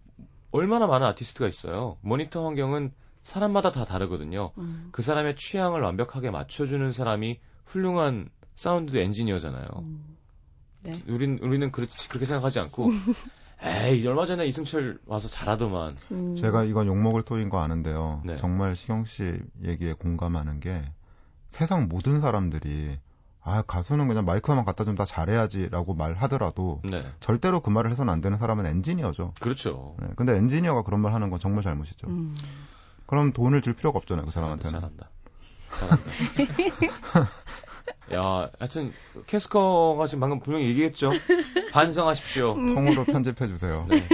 얼마나 0.50 0.86
많은 0.86 1.06
아티스트가 1.08 1.48
있어요. 1.48 1.96
모니터 2.00 2.44
환경은 2.44 2.92
사람마다 3.22 3.72
다 3.72 3.84
다르거든요. 3.84 4.52
음. 4.58 4.88
그 4.92 5.02
사람의 5.02 5.36
취향을 5.36 5.80
완벽하게 5.80 6.30
맞춰주는 6.30 6.92
사람이 6.92 7.40
훌륭한 7.66 8.30
사운드 8.54 8.96
엔지니어잖아요. 8.96 9.66
음. 9.80 10.16
네. 10.82 11.02
우린, 11.08 11.38
우리는 11.42 11.70
그렇지, 11.72 12.08
그렇게 12.08 12.24
생각하지 12.26 12.60
않고, 12.60 12.88
에이, 13.62 14.06
얼마 14.06 14.26
전에 14.26 14.46
이승철 14.46 15.00
와서 15.06 15.28
잘하더만. 15.28 15.90
음. 16.12 16.36
제가 16.36 16.64
이건 16.64 16.86
욕먹을 16.86 17.22
토인 17.22 17.48
거 17.48 17.60
아는데요. 17.60 18.22
네. 18.24 18.36
정말 18.36 18.76
시경 18.76 19.04
씨 19.04 19.40
얘기에 19.64 19.94
공감하는 19.94 20.60
게 20.60 20.82
세상 21.50 21.88
모든 21.88 22.20
사람들이 22.20 22.98
아 23.46 23.62
가수는 23.62 24.08
그냥 24.08 24.24
마이크만 24.24 24.64
갖다 24.64 24.84
좀 24.84 24.96
다 24.96 25.04
잘해야지라고 25.04 25.94
말하더라도 25.94 26.80
네. 26.84 27.04
절대로 27.20 27.60
그 27.60 27.70
말을 27.70 27.90
해서는 27.92 28.12
안 28.12 28.20
되는 28.20 28.38
사람은 28.38 28.64
엔지니어죠. 28.66 29.34
그렇죠. 29.40 29.94
네, 30.00 30.08
근데 30.16 30.34
엔지니어가 30.36 30.82
그런 30.82 31.00
말 31.00 31.12
하는 31.14 31.28
건 31.30 31.38
정말 31.38 31.62
잘못이죠. 31.62 32.06
음. 32.08 32.34
그럼 33.06 33.32
돈을 33.32 33.60
줄 33.62 33.74
필요가 33.74 33.98
없잖아요, 33.98 34.24
그 34.24 34.32
사람한테는. 34.32 34.80
잘한다. 34.80 35.10
잘한다. 35.78 36.10
야, 38.14 38.50
하여튼, 38.58 38.92
캐스커가 39.26 40.06
지금 40.06 40.20
방금 40.20 40.40
분명히 40.40 40.66
얘기했죠? 40.70 41.10
반성하십시오. 41.72 42.54
통으로 42.54 43.04
편집해 43.04 43.46
주세요. 43.46 43.84
네. 43.88 44.08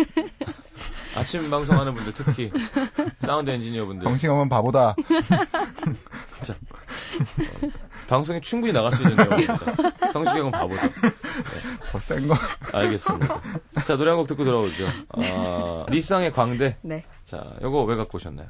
아침 1.15 1.49
방송하는 1.49 1.95
분들 1.95 2.13
특히, 2.13 2.51
사운드 3.21 3.51
엔지니어 3.51 3.87
분들. 3.87 4.05
정시경은 4.05 4.49
바보다. 4.49 4.97
방송에 8.13 8.41
충분히 8.43 8.75
나갈 8.75 8.93
수 8.93 9.03
있는 9.03 9.17
내용입니다. 9.17 9.59
성시경은 10.13 10.51
바보다. 10.51 10.83
더센 11.91 12.29
거. 12.29 12.35
알겠습니다. 12.75 13.41
자, 13.87 13.97
노래 13.97 14.11
한 14.11 14.19
곡 14.19 14.27
듣고 14.27 14.45
돌아오죠. 14.45 14.87
아, 15.09 15.87
리쌍의 15.89 16.33
광대. 16.33 16.77
네. 16.83 17.05
자, 17.25 17.43
요거 17.63 17.85
왜 17.85 17.97
갖고 17.97 18.17
오셨나요? 18.17 18.49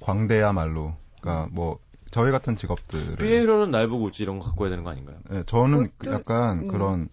광대야말로. 0.00 0.94
그러니까 1.20 1.48
뭐 1.52 1.78
저희 2.10 2.32
같은 2.32 2.56
직업들을 2.56 3.16
삐에로는 3.16 3.70
날 3.70 3.86
보고 3.86 4.04
웃지 4.06 4.24
이런 4.24 4.40
거 4.40 4.46
갖고 4.46 4.64
와야 4.64 4.70
되는 4.70 4.82
거 4.82 4.90
아닌가요? 4.90 5.16
네, 5.30 5.42
저는 5.46 5.88
그것도- 5.98 6.12
약간 6.12 6.58
음. 6.62 6.68
그런 6.68 7.02
어, 7.04 7.06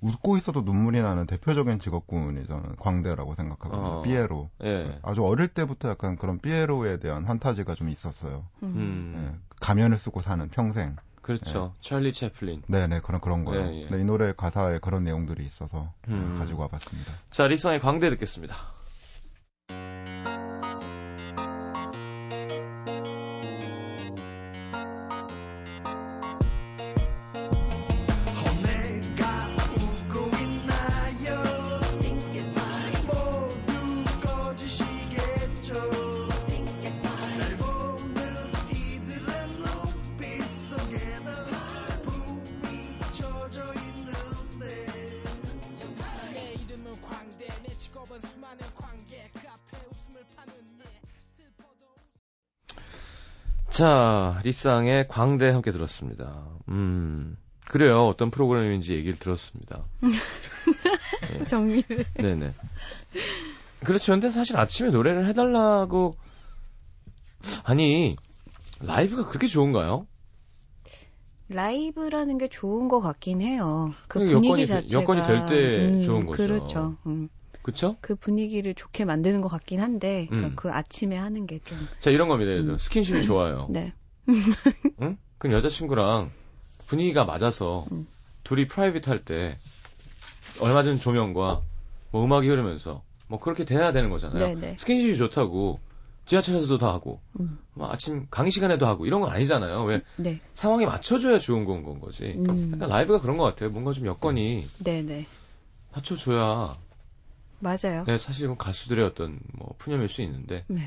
웃고 0.00 0.36
있어도 0.36 0.62
눈물이 0.62 1.00
나는 1.02 1.26
대표적인 1.26 1.78
직업군이 1.78 2.46
저는 2.46 2.76
광대라고 2.76 3.34
생각하거든요. 3.34 3.86
어. 3.86 4.02
삐에로. 4.02 4.50
예. 4.64 4.98
아주 5.02 5.24
어릴 5.24 5.48
때부터 5.48 5.88
약간 5.90 6.16
그런 6.16 6.38
삐에로에 6.38 6.98
대한 6.98 7.24
판타지가 7.24 7.74
좀 7.74 7.88
있었어요. 7.88 8.46
음. 8.62 8.68
음, 8.76 9.14
예, 9.16 9.56
가면을 9.60 9.98
쓰고 9.98 10.22
사는 10.22 10.48
평생. 10.48 10.96
그렇죠. 11.22 11.74
찰리 11.80 12.12
채플린. 12.12 12.62
네네 12.66 13.00
그런 13.00 13.20
그런 13.20 13.44
거요. 13.44 13.60
예, 13.60 13.82
예. 13.82 13.88
네, 13.88 14.00
이 14.00 14.04
노래 14.04 14.32
가사에 14.32 14.78
그런 14.80 15.04
내용들이 15.04 15.44
있어서 15.44 15.92
음. 16.08 16.36
가지고 16.38 16.62
와봤습니다. 16.62 17.12
자, 17.30 17.46
리쌍의 17.46 17.78
광대 17.80 18.10
듣겠습니다. 18.10 18.56
자, 53.82 54.40
리쌍의 54.44 55.08
광대 55.08 55.48
함께 55.50 55.72
들었습니다. 55.72 56.44
음, 56.68 57.36
그래요. 57.66 58.06
어떤 58.06 58.30
프로그램인지 58.30 58.94
얘기를 58.94 59.18
들었습니다. 59.18 59.82
정리를. 61.48 62.04
네네. 62.14 62.54
그렇죠. 63.84 64.12
근데 64.12 64.30
사실 64.30 64.56
아침에 64.56 64.90
노래를 64.90 65.26
해달라고, 65.26 66.16
아니, 67.64 68.14
라이브가 68.82 69.24
그렇게 69.24 69.48
좋은가요? 69.48 70.06
라이브라는 71.48 72.38
게 72.38 72.46
좋은 72.46 72.86
것 72.86 73.00
같긴 73.00 73.40
해요. 73.40 73.92
그 74.06 74.20
분위기 74.20 74.46
여건이 74.46 74.66
되- 74.66 74.66
자체가 74.66 75.02
여건이 75.02 75.22
될때 75.26 75.78
음, 75.88 76.02
좋은 76.04 76.24
거죠. 76.26 76.36
그렇죠. 76.46 76.96
음. 77.06 77.28
그쵸? 77.62 77.96
그 78.00 78.14
분위기를 78.16 78.74
좋게 78.74 79.04
만드는 79.04 79.40
것 79.40 79.48
같긴 79.48 79.80
한데 79.80 80.26
그러니까 80.28 80.48
음. 80.48 80.56
그 80.56 80.70
아침에 80.72 81.16
하는 81.16 81.46
게 81.46 81.58
좀 81.64 81.78
자, 82.00 82.10
이런 82.10 82.28
겁니다. 82.28 82.50
예를 82.50 82.64
들어, 82.64 82.74
음. 82.74 82.78
스킨십이 82.78 83.22
좋아요. 83.22 83.68
네. 83.70 83.92
응? 85.00 85.16
그럼 85.38 85.56
여자친구랑 85.56 86.30
분위기가 86.86 87.24
맞아서 87.24 87.86
음. 87.92 88.06
둘이 88.44 88.66
private 88.66 89.06
할 89.08 89.24
때 89.24 89.58
얼마 90.60 90.82
전 90.82 90.98
조명과 90.98 91.62
뭐 92.10 92.24
음악이 92.24 92.48
흐르면서 92.48 93.02
뭐 93.28 93.38
그렇게 93.40 93.64
돼야 93.64 93.92
되는 93.92 94.10
거잖아요. 94.10 94.38
네, 94.38 94.54
네. 94.54 94.76
스킨십이 94.78 95.16
좋다고 95.16 95.80
지하철에서도 96.26 96.78
다 96.78 96.88
하고 96.92 97.20
음. 97.40 97.58
뭐 97.74 97.90
아침 97.90 98.26
강의 98.30 98.50
시간에도 98.52 98.86
하고 98.86 99.06
이런 99.06 99.20
건 99.20 99.30
아니잖아요. 99.30 99.84
왜 99.84 100.02
네. 100.16 100.40
상황에 100.54 100.84
맞춰줘야 100.86 101.38
좋은 101.38 101.64
건, 101.64 101.82
건 101.84 102.00
거지. 102.00 102.34
음. 102.36 102.72
약간 102.74 102.88
라이브가 102.88 103.20
그런 103.20 103.36
것 103.38 103.44
같아요. 103.44 103.70
뭔가 103.70 103.92
좀 103.92 104.06
여건이 104.06 104.68
네, 104.78 105.02
네. 105.02 105.26
맞춰줘야 105.94 106.76
맞아요. 107.62 108.04
네, 108.06 108.18
사실 108.18 108.48
은 108.48 108.56
가수들의 108.58 109.04
어떤 109.06 109.38
뭐 109.52 109.74
푸념일 109.78 110.08
수 110.08 110.20
있는데 110.22 110.64
네. 110.68 110.86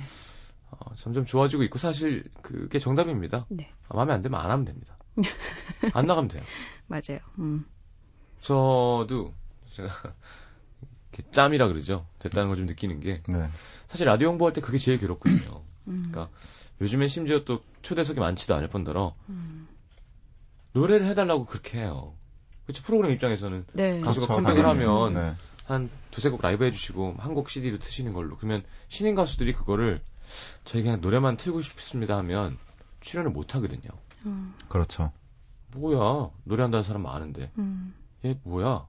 어, 0.72 0.94
점점 0.96 1.26
좋아지고 1.26 1.64
있고 1.64 1.80
사실 1.80 2.26
그게 2.42 2.80
정답입니다. 2.80 3.46
네. 3.50 3.72
아, 3.88 3.96
마음에 3.96 4.14
안 4.14 4.22
들면 4.22 4.40
안 4.40 4.52
하면 4.52 4.66
됩니다. 4.66 4.98
안 5.94 6.06
나가면 6.06 6.28
돼요. 6.28 6.44
맞아요. 6.88 7.20
음. 7.40 7.66
저도 8.42 9.34
제가 9.70 9.90
이렇게 11.14 11.32
짬이라 11.32 11.68
그러죠. 11.70 12.06
됐다는 12.20 12.50
걸 12.50 12.58
좀 12.58 12.66
느끼는 12.66 13.00
게 13.00 13.24
네. 13.28 13.50
사실 13.88 14.06
라디오 14.06 14.30
홍보할 14.30 14.52
때 14.54 14.60
그게 14.62 14.78
제일 14.78 14.98
괴롭거든요. 15.00 15.64
음. 15.88 16.10
그러니까 16.12 16.30
요즘엔 16.82 17.08
심지어 17.08 17.46
또 17.46 17.64
초대석이 17.84 18.20
많지도 18.20 18.54
않을 18.56 18.68
뿐더러 18.68 19.16
음. 19.30 19.68
노래를 20.74 21.06
해달라고 21.08 21.46
그렇게 21.46 21.80
해요. 21.80 22.14
그렇죠. 22.66 22.84
프로그램 22.84 23.12
입장에서는 23.14 23.64
네. 23.74 24.02
가수가 24.02 24.26
그렇죠, 24.28 24.44
컴백을. 24.44 24.66
하면 24.68 25.14
네. 25.14 25.34
한 25.66 25.90
두세 26.12 26.30
곡 26.30 26.42
라이브 26.42 26.64
해주시고 26.66 27.16
한 27.18 27.34
곡 27.34 27.50
CD로 27.50 27.80
트시는 27.80 28.14
걸로 28.14 28.38
그러면 28.38 28.64
신인 28.88 29.16
가수들이 29.16 29.54
그거를 29.54 30.02
저희 30.64 30.84
그냥 30.84 31.02
노래만 31.02 31.38
틀고 31.38 31.62
싶습니다 31.62 32.18
하면 32.18 32.58
출연을 33.02 33.32
못 33.32 33.56
하거든요. 33.56 33.90
음. 34.26 34.54
그렇죠. 34.70 35.12
뭐야 35.76 36.30
노래한다는 36.46 36.84
사람 36.84 37.02
많은데 37.04 37.52
음. 37.58 37.94
얘 38.24 38.40
뭐야 38.44 38.88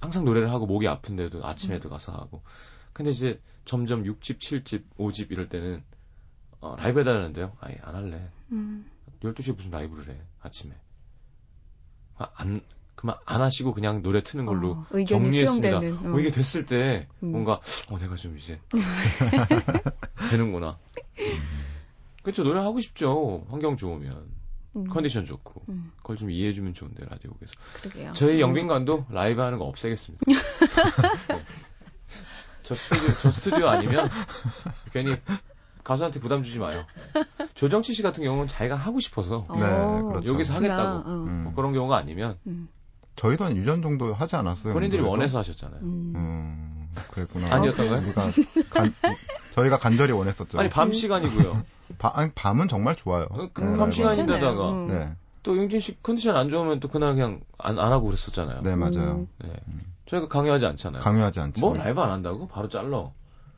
항상 0.00 0.24
노래를 0.24 0.50
하고 0.50 0.66
목이 0.66 0.88
아픈데도 0.88 1.44
아침에도 1.46 1.88
가서 1.88 2.12
하고 2.12 2.42
근데 2.92 3.10
이제 3.10 3.40
점점 3.64 4.02
6집, 4.02 4.38
7집, 4.38 4.84
5집 4.98 5.30
이럴 5.30 5.48
때는 5.48 5.84
어, 6.60 6.74
라이브 6.76 6.98
해달라는데요. 7.00 7.56
아예 7.60 7.78
안 7.82 7.94
할래. 7.94 8.28
음. 8.50 8.90
12시에 9.20 9.54
무슨 9.54 9.70
라이브를 9.70 10.12
해 10.14 10.20
아침에 10.40 10.74
아, 12.16 12.28
안 12.34 12.60
그만 12.98 13.14
안 13.26 13.40
하시고 13.42 13.74
그냥 13.74 14.02
노래 14.02 14.24
트는 14.24 14.44
걸로 14.44 14.72
어, 14.72 14.86
의견이 14.90 15.30
정리했습니다. 15.30 15.68
수용되는. 15.68 16.04
음. 16.04 16.10
뭐 16.10 16.18
이게 16.18 16.30
됐을 16.30 16.66
때 16.66 17.06
음. 17.22 17.30
뭔가 17.30 17.60
어 17.88 17.96
내가 17.96 18.16
좀 18.16 18.36
이제 18.36 18.58
되는구나. 20.30 20.78
그렇죠 22.24 22.42
노래 22.42 22.60
하고 22.60 22.80
싶죠. 22.80 23.46
환경 23.50 23.76
좋으면 23.76 24.26
음. 24.74 24.88
컨디션 24.88 25.24
좋고 25.26 25.62
음. 25.68 25.92
그걸 25.98 26.16
좀 26.16 26.32
이해해주면 26.32 26.74
좋은데 26.74 27.04
라디오국에서 27.08 27.52
그러게요. 27.82 28.12
저희 28.14 28.38
음. 28.38 28.40
영빈관도 28.40 29.06
라이브 29.10 29.42
하는 29.42 29.58
거 29.58 29.64
없애겠습니다. 29.66 30.24
네. 30.26 31.42
저 32.64 32.74
스튜디오 32.74 33.14
저 33.22 33.30
스튜디오 33.30 33.68
아니면 33.68 34.10
괜히 34.92 35.14
가수한테 35.84 36.18
부담 36.18 36.42
주지 36.42 36.58
마요. 36.58 36.84
조정치 37.54 37.94
씨 37.94 38.02
같은 38.02 38.24
경우는 38.24 38.48
자기가 38.48 38.74
하고 38.74 38.98
싶어서 38.98 39.46
어, 39.48 39.54
네, 39.54 40.02
그렇죠. 40.02 40.32
여기서 40.32 40.54
하겠다고. 40.54 41.08
어. 41.08 41.12
음. 41.28 41.44
뭐 41.44 41.54
그런 41.54 41.72
경우가 41.72 41.96
아니면 41.96 42.40
음. 42.48 42.68
저희도 43.18 43.44
한 43.44 43.54
1년 43.54 43.82
정도 43.82 44.14
하지 44.14 44.36
않았어요. 44.36 44.72
본인들이 44.72 45.00
그래서? 45.02 45.10
원해서 45.10 45.38
하셨잖아요. 45.40 45.80
음. 45.82 46.12
음, 46.16 46.88
그랬구나. 47.10 47.52
아니었던가요? 47.54 47.98
우리가 48.00 48.30
간, 48.70 48.94
저희가 49.54 49.78
간절히 49.78 50.12
원했었죠. 50.12 50.58
아니 50.58 50.68
밤 50.68 50.92
시간이고요. 50.92 51.62
바- 51.98 52.12
아니, 52.14 52.30
밤은 52.32 52.68
정말 52.68 52.94
좋아요. 52.96 53.26
어, 53.30 53.48
그 53.52 53.62
네, 53.62 53.76
밤. 53.76 53.90
시간인데다가. 53.90 54.70
음. 54.70 54.86
네, 54.88 55.12
또 55.42 55.56
용진 55.56 55.80
씨 55.80 56.00
컨디션 56.02 56.36
안 56.36 56.48
좋으면 56.48 56.80
또 56.80 56.88
그날 56.88 57.14
그냥 57.14 57.40
안, 57.58 57.78
안 57.78 57.92
하고 57.92 58.06
그랬었잖아요. 58.06 58.62
네 58.62 58.76
맞아요. 58.76 59.12
음. 59.20 59.28
네. 59.38 59.52
저희가 60.06 60.28
강요하지 60.28 60.66
않잖아요. 60.66 61.02
강요하지 61.02 61.40
않죠. 61.40 61.60
뭐 61.60 61.74
라이브 61.74 62.00
안 62.00 62.10
한다고? 62.10 62.46
바로 62.48 62.68
잘러. 62.68 63.12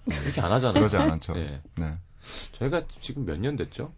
이렇게 0.07 0.41
안 0.41 0.51
하잖아요. 0.53 0.75
그러지 0.81 0.97
않았죠. 0.97 1.35
네. 1.35 1.61
네, 1.77 1.99
저희가 2.53 2.83
지금 3.01 3.25
몇 3.27 3.39
년 3.39 3.57
됐죠? 3.57 3.93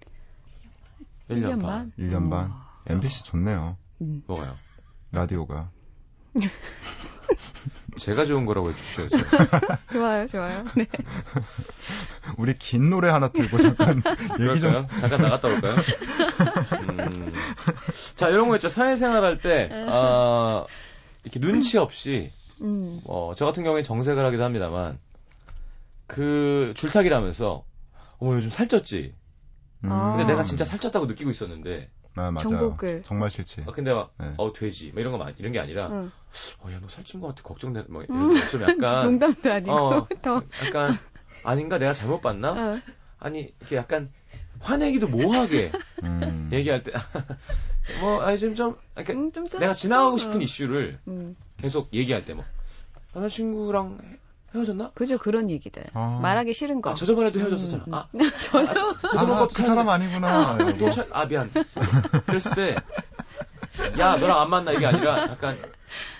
1년, 1.31 1.43
1년 1.45 1.51
반. 1.51 1.61
반? 1.63 1.93
1년 1.99 2.31
반. 2.31 2.51
어. 2.51 2.63
MBC 2.89 3.25
좋네요. 3.25 3.77
음. 4.01 4.23
뭐가요? 4.27 4.57
라디오가. 5.13 5.71
제가 7.99 8.25
좋은 8.25 8.47
거라고 8.47 8.71
해주셔야죠. 8.71 9.17
좋아요, 9.93 10.27
좋아요. 10.27 10.65
네. 10.75 10.87
우리 12.39 12.57
긴 12.57 12.89
노래 12.89 13.11
하나 13.11 13.29
들고 13.29 13.59
잠깐 13.59 14.03
얘기 14.41 14.61
좀. 14.61 14.87
잠깐 14.99 15.21
나갔다 15.21 15.49
올까요? 15.49 15.77
음. 16.89 17.33
자, 18.17 18.29
이런 18.29 18.49
거 18.49 18.57
있죠. 18.57 18.69
사회생활 18.69 19.23
할 19.23 19.39
때, 19.39 19.69
아, 19.89 20.65
이렇게 21.23 21.39
눈치 21.41 21.77
없이, 21.77 22.33
음. 22.63 23.01
어, 23.05 23.33
저 23.37 23.45
같은 23.45 23.63
경우에 23.63 23.83
정색을 23.83 24.25
하기도 24.25 24.43
합니다만, 24.43 24.99
그, 26.07 26.73
줄타기를 26.77 27.15
하면서, 27.15 27.65
어머, 28.19 28.35
요즘 28.35 28.49
살쪘지? 28.49 29.13
아. 29.85 30.15
근데 30.17 30.33
내가 30.33 30.43
진짜 30.43 30.65
살쪘다고 30.65 31.07
느끼고 31.07 31.31
있었는데, 31.31 31.91
아, 32.15 32.31
맞아요. 32.31 32.43
정복을. 32.43 33.03
정말 33.07 33.31
싫지. 33.31 33.63
어, 33.67 33.73
근데 33.73 33.93
막, 33.93 34.13
네. 34.19 34.35
어, 34.37 34.53
돼지. 34.53 34.91
뭐 34.93 35.01
이런 35.01 35.13
거, 35.13 35.19
마- 35.19 35.31
이런 35.39 35.53
게 35.53 35.59
아니라, 35.59 35.89
응. 35.91 36.13
어, 36.61 36.71
야, 36.73 36.79
너 36.81 36.89
살찐 36.89 37.21
것 37.21 37.29
같아. 37.29 37.43
걱정돼. 37.43 37.85
뭐, 37.89 38.03
이런 38.05 38.35
좀 38.51 38.63
약간, 38.63 39.05
농담도 39.19 39.51
아니고 39.53 39.73
어, 39.73 40.09
더. 40.21 40.43
약간, 40.65 40.95
아닌가? 41.43 41.79
내가 41.79 41.93
잘못 41.95 42.21
봤나? 42.21 42.53
어. 42.75 42.81
아니, 43.19 43.55
이렇게 43.61 43.77
약간, 43.77 44.11
화내기도 44.61 45.09
뭐하게 45.09 45.73
음. 46.03 46.51
얘기할 46.53 46.83
때, 46.83 46.93
뭐, 47.99 48.21
아니, 48.23 48.39
좀, 48.39 48.55
좀, 48.55 48.77
그러니까 48.95 49.13
음, 49.15 49.31
좀 49.33 49.45
내가 49.47 49.73
써- 49.73 49.81
지나가고 49.81 50.19
써. 50.19 50.25
싶은 50.27 50.41
이슈를 50.43 50.99
음. 51.09 51.35
계속 51.57 51.93
얘기할 51.95 52.25
때, 52.27 52.35
뭐, 52.35 52.45
남자친구랑 53.15 53.99
헤- 54.55 54.59
헤어졌나? 54.59 54.91
그죠, 54.95 55.19
그런 55.19 55.51
얘기들. 55.51 55.85
아. 55.95 56.19
말하기 56.23 56.53
싫은 56.53 56.81
거. 56.81 56.91
아, 56.91 56.95
저 56.95 57.05
저번에도 57.07 57.41
헤어졌었잖아. 57.41 57.85
음, 57.87 57.95
아, 57.95 58.07
저, 58.41 58.65
저, 58.65 58.75
저 59.01 59.09
저번 59.09 59.37
아, 59.37 59.41
것도 59.41 59.55
그 59.55 59.63
사람 59.63 59.89
아니구나. 59.89 60.59
또 60.59 60.65
이러고. 60.71 60.91
차- 60.91 61.07
아, 61.13 61.27
미안. 61.27 61.51
그랬을 62.27 62.53
때, 62.55 62.77
야, 63.99 64.17
너랑 64.17 64.41
안 64.41 64.51
만나, 64.51 64.73
이게 64.73 64.87
아니라, 64.87 65.23
약간, 65.23 65.57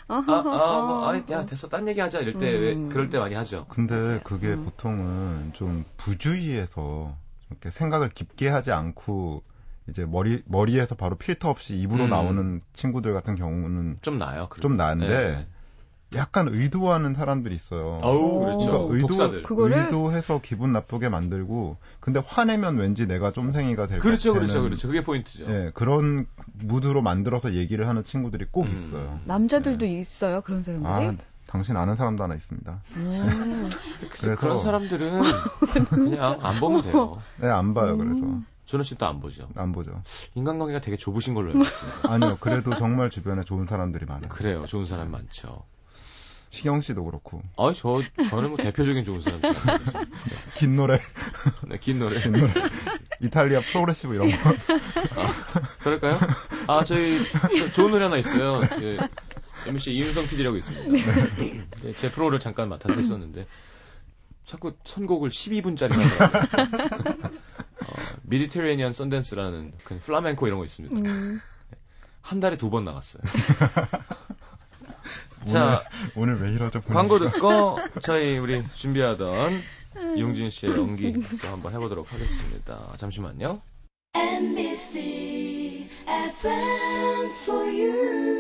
아, 0.09 0.17
아, 0.27 0.43
뭐, 0.43 1.09
아, 1.11 1.23
야, 1.31 1.47
됐어, 1.47 1.69
딴 1.69 1.87
얘기 1.89 2.01
하자, 2.01 2.21
이럴 2.21 2.35
때, 2.35 2.47
왜, 2.51 2.73
음. 2.73 2.89
그럴 2.89 3.09
때 3.11 3.19
많이 3.19 3.35
하죠. 3.35 3.67
근데 3.69 3.95
맞아요. 3.95 4.21
그게 4.25 4.49
음. 4.49 4.65
보통은 4.65 5.53
좀 5.55 5.85
부주의해서 5.97 7.15
이렇게 7.51 7.71
생각을 7.71 8.09
깊게 8.11 8.49
하지 8.49 8.73
않고 8.73 9.43
이제 9.89 10.05
머리 10.07 10.43
머리에서 10.47 10.95
바로 10.95 11.17
필터 11.17 11.51
없이 11.51 11.77
입으로 11.77 12.05
음. 12.05 12.11
나오는 12.11 12.61
친구들 12.73 13.13
같은 13.15 13.35
경우는 13.35 13.99
좀 14.01 14.17
나아요. 14.17 14.49
좀 14.61 14.77
나은데 14.77 15.07
네. 15.09 15.47
약간 16.17 16.49
의도하는 16.49 17.15
사람들이 17.15 17.55
있어요. 17.55 17.99
어우, 18.03 18.45
그렇죠. 18.45 18.89
그러니까 18.89 18.95
의도- 18.95 19.07
독사들. 19.09 19.43
그거를 19.43 19.79
의도해서 19.87 20.41
기분 20.43 20.73
나쁘게 20.73 21.09
만들고 21.09 21.77
근데 22.01 22.21
화내면 22.25 22.77
왠지 22.79 23.07
내가 23.07 23.33
쫌생이가 23.33 23.87
될 23.87 23.99
것 23.99 24.03
그렇죠, 24.03 24.33
같다는 24.33 24.49
그렇죠, 24.49 24.63
그렇죠. 24.63 24.89
그게 24.89 25.03
포인트죠. 25.03 25.45
예, 25.49 25.71
그런 25.75 26.27
무드로 26.55 27.03
만들어서 27.03 27.55
얘기를 27.55 27.89
하는 27.89 28.05
친구들이 28.05 28.47
꼭 28.51 28.67
음. 28.67 28.73
있어요. 28.75 29.21
남자들도 29.25 29.87
있어요, 29.87 30.41
그런 30.43 30.63
사람들이. 30.63 30.93
아, 30.93 31.15
당신 31.47 31.77
아는 31.77 31.97
사람도 31.97 32.23
하나 32.25 32.35
있습니다. 32.35 32.81
음. 32.97 33.71
그래서 34.11 34.41
그런 34.41 34.59
사람들은 34.59 35.23
그냥 35.91 36.39
안 36.41 36.61
보면 36.61 36.83
돼요. 36.83 37.13
네, 37.41 37.49
안 37.49 37.75
봐요. 37.75 37.97
그래서 37.99 38.23
저는 38.65 38.85
씨도 38.85 39.07
안 39.07 39.21
보죠. 39.21 39.49
안 39.57 39.73
보죠. 39.73 40.03
인간관계가 40.35 40.81
되게 40.81 40.97
좁으신 40.97 41.35
걸로 41.35 41.49
알고 41.51 41.63
있습니다. 41.63 42.11
아니요, 42.13 42.39
그래도 42.41 42.75
정말 42.75 43.11
주변에 43.11 43.43
좋은 43.43 43.67
사람들이 43.67 44.07
많아요. 44.07 44.29
그래요. 44.31 44.65
좋은 44.67 44.87
사람 44.87 45.11
많죠. 45.11 45.63
시경 46.53 46.83
씨도 46.83 47.03
그렇고 47.05 47.43
아, 47.57 47.73
저 47.75 48.03
저는 48.29 48.51
뭐 48.51 48.59
대표적인 48.59 49.05
좋은 49.05 49.23
사람들. 49.23 49.51
긴 50.55 50.77
노래, 50.77 51.01
네, 51.67 51.79
긴 51.79 51.99
노래. 51.99 52.21
긴 52.23 52.33
노래, 52.33 52.53
이탈리아 53.23 53.61
프로그레시브 53.61 54.15
이런 54.15 54.31
거. 54.31 54.37
그럴까요? 55.81 56.19
아, 56.69 56.85
저희 56.85 57.25
저- 57.59 57.73
좋은 57.73 57.91
노래 57.91 58.05
하나 58.05 58.19
있어요. 58.19 58.61
그, 58.69 58.99
MBC 59.67 59.93
이윤성 59.93 60.29
PD라고 60.29 60.57
있습니다. 60.59 61.25
네, 61.85 61.95
제 61.95 62.11
프로를 62.11 62.39
잠깐 62.39 62.69
맡아서 62.69 63.01
했었는데 63.01 63.47
자꾸 64.45 64.75
선곡을 64.85 65.31
12분짜리 65.31 65.93
하더라고요. 65.93 67.31
어, 67.87 67.93
미디테레니언 68.25 68.93
썬댄스라는 68.93 69.73
그 69.85 69.99
플라멘코 70.01 70.47
이런 70.47 70.59
거 70.59 70.65
있습니다. 70.67 70.97
음, 71.11 71.41
한 72.21 72.41
달에 72.41 72.57
두 72.59 72.69
번 72.69 72.85
나갔어요. 72.85 73.23
자, 75.45 75.85
오늘 76.15 76.41
왜 76.41 76.51
이러죠? 76.53 76.81
광고 76.81 77.19
듣고 77.19 77.79
저희 78.01 78.39
우리 78.39 78.65
준비하던 78.75 79.63
이용진 80.17 80.51
씨의 80.51 80.73
연기 80.73 81.13
또 81.13 81.49
한번 81.49 81.73
해보도록 81.73 82.13
하겠습니다. 82.13 82.93
잠시만요. 82.97 83.61
NBC 84.15 85.89
FM 86.07 87.31
for 87.45 87.65
you. 87.67 88.32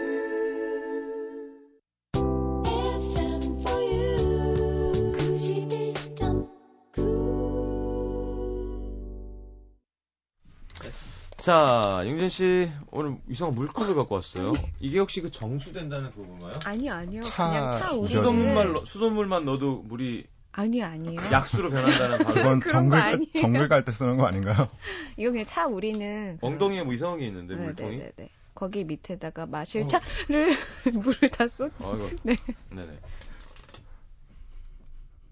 자, 11.42 12.02
용진 12.06 12.28
씨 12.28 12.70
오늘 12.92 13.16
이상한 13.28 13.56
물컵을 13.56 13.96
갖고 13.96 14.14
왔어요. 14.14 14.52
이게 14.78 15.00
혹시 15.00 15.20
그 15.20 15.28
정수된다는 15.30 16.12
그건가요? 16.12 16.52
아니요, 16.64 16.92
아니요. 16.92 17.20
차 17.22 17.48
그냥 17.48 17.70
차. 17.70 17.88
수돗물만 17.88 18.72
넣- 18.74 18.84
수돗물만 18.84 19.44
넣어도 19.44 19.78
물이 19.82 20.28
아니요, 20.52 20.84
아니에요. 20.84 21.18
약수로 21.32 21.70
변한다는 21.70 22.18
그건 22.24 22.60
정글. 22.60 23.26
정글 23.40 23.68
갈 23.68 23.84
때 23.84 23.90
쓰는 23.90 24.18
거 24.18 24.26
아닌가요? 24.26 24.68
이거 25.16 25.32
그냥 25.32 25.44
차 25.44 25.66
우리는. 25.66 26.38
엉덩이에 26.42 26.84
뭐 26.84 26.94
이상한 26.94 27.18
게 27.18 27.26
있는데 27.26 27.56
네, 27.56 27.64
물통이. 27.64 27.96
네, 27.96 28.02
네, 28.04 28.12
네. 28.16 28.30
거기 28.54 28.84
밑에다가 28.84 29.42
어. 29.42 29.46
마실 29.46 29.84
차를 29.88 30.54
물을 30.94 31.28
다 31.30 31.48
쏟지. 31.48 31.84
아, 31.88 31.94
이거. 31.96 32.08
네. 32.22 32.36
네 32.70 32.86
네. 32.86 32.98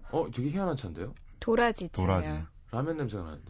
어, 0.09 0.27
되게 0.33 0.49
희한한 0.49 0.75
차인데요? 0.75 1.13
도라지 1.39 1.87
차요. 1.93 2.05
도라지. 2.05 2.29
라면 2.71 2.97
냄새가 2.97 3.23
나는데. 3.23 3.49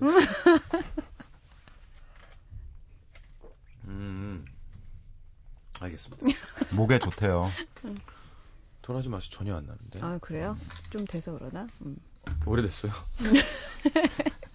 음. 3.91 4.45
알겠습니다. 5.79 6.25
목에 6.75 6.99
좋대요. 6.99 7.49
도라지 8.81 9.09
맛이 9.09 9.31
전혀 9.31 9.55
안 9.55 9.65
나는데. 9.65 9.99
아, 10.01 10.17
그래요? 10.19 10.55
좀 10.89 11.05
돼서 11.05 11.33
그러나? 11.37 11.67
음. 11.81 11.97
오래됐어요. 12.45 12.91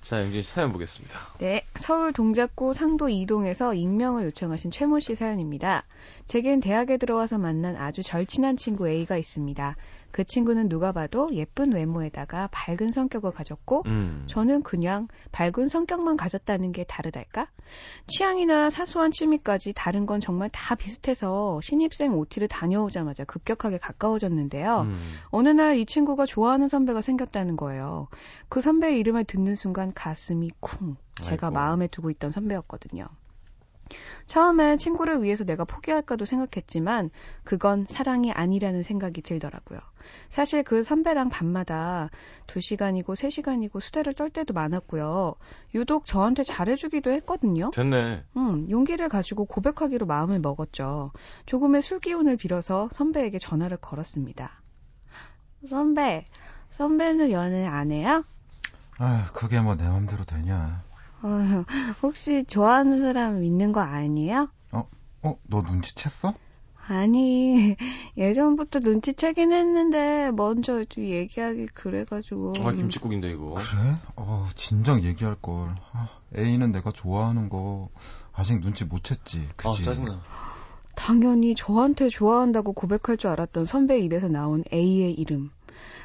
자, 0.00 0.22
영진 0.22 0.42
씨 0.42 0.50
사연 0.50 0.72
보겠습니다. 0.72 1.18
네, 1.38 1.64
서울 1.76 2.12
동작구 2.12 2.74
상도 2.74 3.08
이동에서 3.08 3.74
익명을 3.74 4.24
요청하신 4.24 4.70
최모 4.70 4.98
씨 4.98 5.14
사연입니다. 5.14 5.84
제겐 6.26 6.58
대학에 6.60 6.96
들어와서 6.96 7.38
만난 7.38 7.76
아주 7.76 8.02
절친한 8.02 8.56
친구 8.56 8.88
A가 8.88 9.16
있습니다. 9.16 9.76
그 10.12 10.24
친구는 10.24 10.68
누가 10.68 10.92
봐도 10.92 11.28
예쁜 11.32 11.72
외모에다가 11.72 12.48
밝은 12.52 12.92
성격을 12.92 13.32
가졌고 13.32 13.82
음. 13.86 14.24
저는 14.26 14.62
그냥 14.62 15.08
밝은 15.32 15.68
성격만 15.68 16.16
가졌다는 16.16 16.72
게 16.72 16.84
다르달까? 16.84 17.48
취향이나 18.06 18.70
사소한 18.70 19.10
취미까지 19.12 19.72
다른 19.74 20.04
건 20.06 20.20
정말 20.20 20.50
다 20.50 20.74
비슷해서 20.74 21.60
신입생 21.62 22.14
OT를 22.14 22.48
다녀오자마자 22.48 23.24
급격하게 23.24 23.78
가까워졌는데요. 23.78 24.82
음. 24.82 25.00
어느 25.30 25.48
날 25.48 25.70
이 25.80 25.86
친구가 25.86 26.26
좋아하는 26.26 26.68
선배가 26.68 27.00
생겼다는 27.00 27.56
거예요. 27.56 28.08
그 28.48 28.60
선배의 28.60 28.98
이름을 28.98 29.24
듣는 29.24 29.54
순간 29.54 29.92
가슴이 29.94 30.50
쿵. 30.60 30.96
제가 31.22 31.46
아이고. 31.46 31.54
마음에 31.54 31.86
두고 31.86 32.10
있던 32.10 32.32
선배였거든요. 32.32 33.06
처음에 34.26 34.76
친구를 34.76 35.22
위해서 35.22 35.44
내가 35.44 35.64
포기할까도 35.64 36.24
생각했지만 36.24 37.10
그건 37.44 37.84
사랑이 37.84 38.32
아니라는 38.32 38.82
생각이 38.82 39.22
들더라고요. 39.22 39.78
사실 40.28 40.62
그 40.62 40.82
선배랑 40.82 41.28
밤마다 41.28 42.10
2시간이고 42.46 43.04
3시간이고 43.06 43.80
수다를 43.80 44.14
떨 44.14 44.30
때도 44.30 44.54
많았고요. 44.54 45.34
유독 45.74 46.04
저한테 46.06 46.42
잘해주기도 46.42 47.10
했거든요. 47.12 47.70
됐네. 47.72 48.24
음, 48.36 48.70
용기를 48.70 49.08
가지고 49.08 49.44
고백하기로 49.44 50.06
마음을 50.06 50.38
먹었죠. 50.40 51.12
조금의 51.46 51.82
술 51.82 52.00
기운을 52.00 52.36
빌어서 52.36 52.88
선배에게 52.92 53.38
전화를 53.38 53.76
걸었습니다. 53.76 54.60
선배, 55.68 56.24
선배는 56.70 57.30
연애 57.30 57.66
안 57.66 57.90
해요? 57.90 58.24
아, 58.98 59.30
그게 59.34 59.60
뭐 59.60 59.74
내 59.76 59.88
맘대로 59.88 60.24
되냐? 60.24 60.82
어, 61.22 61.64
혹시 62.02 62.44
좋아하는 62.44 63.00
사람 63.00 63.44
있는 63.44 63.72
거 63.72 63.80
아니에요? 63.80 64.48
어, 65.22 65.36
너 65.48 65.62
눈치챘어? 65.62 66.34
아니, 66.86 67.76
예전부터 68.16 68.78
눈치채긴 68.80 69.52
했는데, 69.52 70.30
먼저 70.32 70.84
좀 70.86 71.04
얘기하기 71.04 71.66
그래가지고. 71.74 72.54
아, 72.66 72.72
김치국인데, 72.72 73.30
이거. 73.30 73.54
그래? 73.54 73.96
어, 74.16 74.48
진작 74.54 75.04
얘기할 75.04 75.36
걸. 75.36 75.74
아, 75.92 76.08
A는 76.36 76.72
내가 76.72 76.90
좋아하는 76.90 77.48
거 77.48 77.90
아직 78.32 78.60
눈치 78.60 78.84
못 78.84 79.02
챘지. 79.02 79.46
아, 79.48 79.52
그지? 79.56 79.84
짜증나. 79.84 80.20
당연히 80.96 81.54
저한테 81.54 82.08
좋아한다고 82.08 82.72
고백할 82.72 83.16
줄 83.16 83.30
알았던 83.30 83.66
선배 83.66 84.00
입에서 84.00 84.28
나온 84.28 84.64
A의 84.72 85.12
이름. 85.12 85.50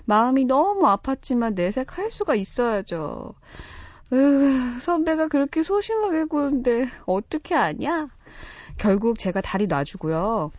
마음이 0.06 0.45
너무 0.45 0.86
아팠지만 0.86 1.54
내색할 1.56 2.10
수가 2.10 2.36
있어야죠. 2.36 3.34
으, 4.13 4.80
선배가 4.80 5.28
그렇게 5.28 5.63
소심하게 5.63 6.26
구는데 6.26 6.88
어떻게 7.06 7.56
아냐? 7.56 8.08
결국 8.78 9.18
제가 9.20 9.41
다리 9.41 9.68
놔주고요. 9.68 10.52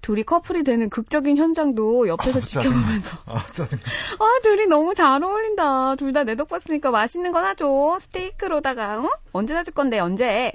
둘이 0.00 0.22
커플이 0.22 0.62
되는 0.62 0.88
극적인 0.90 1.36
현장도 1.36 2.06
옆에서 2.08 2.38
아. 2.38 2.42
지켜보면서 2.42 3.16
아, 3.26 3.44
짜증나. 3.46 3.82
아 4.20 4.40
둘이 4.44 4.66
너무 4.66 4.94
잘 4.94 5.22
어울린다. 5.22 5.96
둘 5.96 6.12
다 6.12 6.22
내 6.22 6.36
덕 6.36 6.48
봤으니까 6.48 6.90
맛있는 6.92 7.32
거 7.32 7.40
하죠. 7.44 7.96
스테이크로다가 7.98 9.00
응? 9.00 9.08
언제 9.32 9.54
사줄 9.54 9.74
건데 9.74 9.98
언제? 9.98 10.52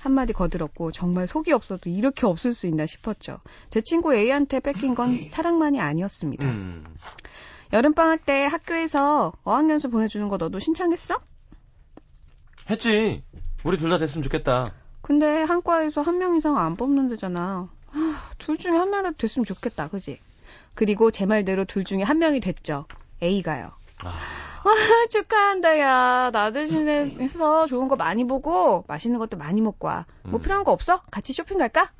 한마디 0.00 0.32
거들었고 0.32 0.92
정말 0.92 1.26
속이 1.26 1.52
없어도 1.52 1.90
이렇게 1.90 2.26
없을 2.26 2.54
수 2.54 2.66
있나 2.68 2.86
싶었죠. 2.86 3.40
제 3.70 3.80
친구 3.82 4.14
A한테 4.14 4.60
뺏긴 4.60 4.94
건 4.94 5.28
사랑만이 5.28 5.78
아니었습니다. 5.80 6.46
음. 6.48 6.84
여름방학 7.72 8.24
때 8.24 8.44
학교에서 8.46 9.32
어학연수 9.42 9.90
보내주는 9.90 10.26
거 10.28 10.36
너도 10.38 10.58
신청했어? 10.60 11.18
했지. 12.70 13.22
우리 13.64 13.76
둘 13.76 13.90
다 13.90 13.98
됐으면 13.98 14.22
좋겠다. 14.22 14.62
근데 15.02 15.42
한 15.42 15.62
과에서 15.62 16.02
한 16.02 16.18
명 16.18 16.36
이상 16.36 16.56
안 16.58 16.76
뽑는 16.76 17.08
데잖아. 17.08 17.68
하, 17.90 18.00
둘 18.38 18.56
중에 18.58 18.76
한 18.76 18.90
명이라도 18.90 19.16
됐으면 19.16 19.44
좋겠다, 19.44 19.88
그지? 19.88 20.20
그리고 20.74 21.10
제 21.10 21.26
말대로 21.26 21.64
둘 21.64 21.84
중에 21.84 22.02
한 22.02 22.18
명이 22.18 22.40
됐죠. 22.40 22.86
A가요. 23.22 23.70
아, 24.04 24.08
아, 24.08 24.70
축하한다, 25.10 25.78
야. 25.78 26.30
나 26.32 26.50
대신해서 26.50 27.66
좋은 27.66 27.88
거 27.88 27.96
많이 27.96 28.26
보고, 28.26 28.84
맛있는 28.88 29.18
것도 29.18 29.36
많이 29.36 29.60
먹고 29.60 29.86
와. 29.88 30.06
뭐 30.24 30.38
음. 30.40 30.42
필요한 30.42 30.64
거 30.64 30.72
없어? 30.72 31.00
같이 31.10 31.32
쇼핑 31.32 31.58
갈까? 31.58 31.90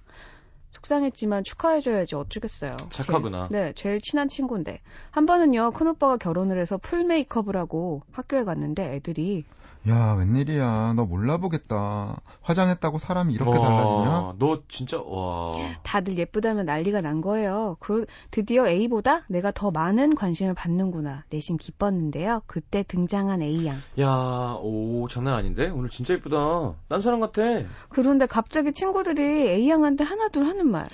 속상했지만 0.73 1.43
축하해줘야지 1.45 2.17
어쩌겠어요. 2.17 2.77
착하구나. 2.91 3.49
제일, 3.51 3.65
네, 3.65 3.73
제일 3.75 4.01
친한 4.01 4.29
친구인데. 4.29 4.81
한 5.11 5.25
번은요, 5.27 5.71
큰오빠가 5.73 6.17
결혼을 6.19 6.59
해서 6.59 6.77
풀 6.77 7.05
메이크업을 7.05 7.57
하고 7.57 8.03
학교에 8.13 8.45
갔는데 8.45 8.95
애들이, 8.97 9.47
야, 9.89 10.15
웬일이야. 10.15 10.95
너 10.97 11.05
몰라보겠다. 11.05 12.21
화장했다고 12.43 12.99
사람이 12.99 13.33
이렇게 13.33 13.51
와, 13.57 13.61
달라지냐? 13.61 14.35
너 14.39 14.63
진짜, 14.69 15.01
와. 15.01 15.55
다들 15.85 16.19
예쁘다면 16.19 16.67
난리가 16.67 17.03
난 17.03 17.21
거예요. 17.21 17.77
그, 17.79 18.05
드디어 18.33 18.67
A보다 18.69 19.23
내가 19.29 19.53
더 19.53 19.71
많은 19.71 20.17
관심을 20.17 20.55
받는구나. 20.55 21.25
내심 21.31 21.57
기뻤는데요. 21.57 22.43
그때 22.47 22.83
등장한 22.83 23.43
A양. 23.43 23.77
야, 24.01 24.57
오, 24.61 25.07
장난 25.09 25.35
아닌데? 25.35 25.69
오늘 25.69 25.89
진짜 25.89 26.15
예쁘다. 26.15 26.75
딴 26.89 27.01
사람 27.01 27.21
같아. 27.21 27.43
그런데 27.89 28.27
갑자기 28.27 28.73
친구들이 28.73 29.23
A양한테 29.49 30.03
하나둘 30.03 30.47
하는 30.47 30.69
말. 30.69 30.87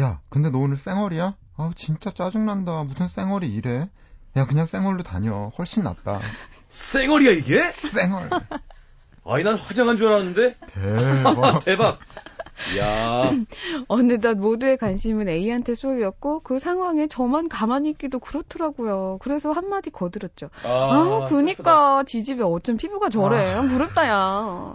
야, 0.00 0.20
근데 0.30 0.48
너 0.48 0.58
오늘 0.58 0.78
쌩얼이야? 0.78 1.36
아우, 1.58 1.74
진짜 1.74 2.12
짜증난다. 2.14 2.84
무슨 2.84 3.08
쌩얼이 3.08 3.48
이래? 3.52 3.90
야, 4.38 4.46
그냥 4.46 4.66
쌩얼로 4.66 5.02
다녀. 5.02 5.50
훨씬 5.58 5.82
낫다. 5.84 6.20
쌩얼이야, 6.68 7.30
이게? 7.32 7.60
쌩얼. 7.72 8.30
아니, 9.24 9.44
난 9.44 9.56
화장한 9.56 9.96
줄 9.96 10.08
알았는데? 10.08 10.56
대박. 10.68 11.58
대박. 11.64 11.98
야, 12.76 13.30
어느덧 13.86 14.36
모두의 14.36 14.78
관심은 14.78 15.28
A한테 15.28 15.76
쏠렸고 15.76 16.40
그 16.40 16.58
상황에 16.58 17.06
저만 17.06 17.48
가만히 17.48 17.90
있기도 17.90 18.18
그렇더라고요. 18.18 19.18
그래서 19.20 19.52
한마디 19.52 19.90
거들었죠. 19.90 20.50
아, 20.64 21.28
그니까 21.28 22.02
지집에 22.04 22.42
어쩜 22.42 22.76
피부가 22.76 23.10
저래. 23.10 23.44
부럽다 23.68 24.08
야. 24.08 24.74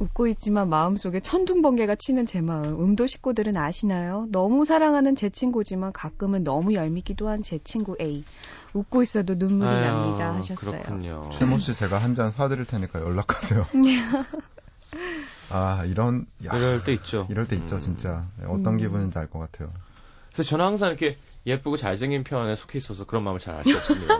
웃고 0.00 0.26
있지만 0.26 0.68
마음속에 0.68 1.20
천둥번개가 1.20 1.94
치는 1.94 2.26
제 2.26 2.40
마음. 2.40 2.80
음도 2.82 3.06
식구들은 3.06 3.56
아시나요? 3.56 4.26
너무 4.30 4.64
사랑하는 4.64 5.14
제 5.14 5.30
친구지만 5.30 5.92
가끔은 5.92 6.42
너무 6.42 6.74
얄밉기도 6.74 7.28
한 7.28 7.40
제 7.40 7.58
친구 7.62 7.96
A. 8.00 8.24
웃고 8.76 9.02
있어도 9.02 9.34
눈물이 9.34 9.68
아유, 9.70 9.80
납니다 9.84 10.34
하셨어요. 10.34 10.70
그렇군요. 10.82 11.30
최모 11.32 11.58
씨 11.58 11.74
제가 11.74 11.98
한 11.98 12.14
잔 12.14 12.30
사드릴 12.32 12.64
테니까 12.66 13.00
연락하세요. 13.00 13.66
아, 15.50 15.84
이런, 15.86 16.26
야, 16.44 16.56
이럴 16.56 16.82
때 16.82 16.92
있죠. 16.94 17.26
이럴 17.30 17.46
때 17.46 17.56
있죠, 17.56 17.76
음. 17.76 17.80
진짜. 17.80 18.24
어떤 18.46 18.74
음. 18.74 18.76
기분인지 18.78 19.18
알 19.18 19.28
것 19.28 19.38
같아요. 19.38 19.70
그래서 20.32 20.48
저는 20.50 20.64
항상 20.64 20.88
이렇게 20.90 21.16
예쁘고 21.46 21.76
잘생긴 21.76 22.24
편에 22.24 22.56
속해 22.56 22.78
있어서 22.78 23.04
그런 23.04 23.22
마음을 23.24 23.38
잘 23.40 23.54
알 23.56 23.62
수 23.64 23.76
없습니다. 23.76 24.18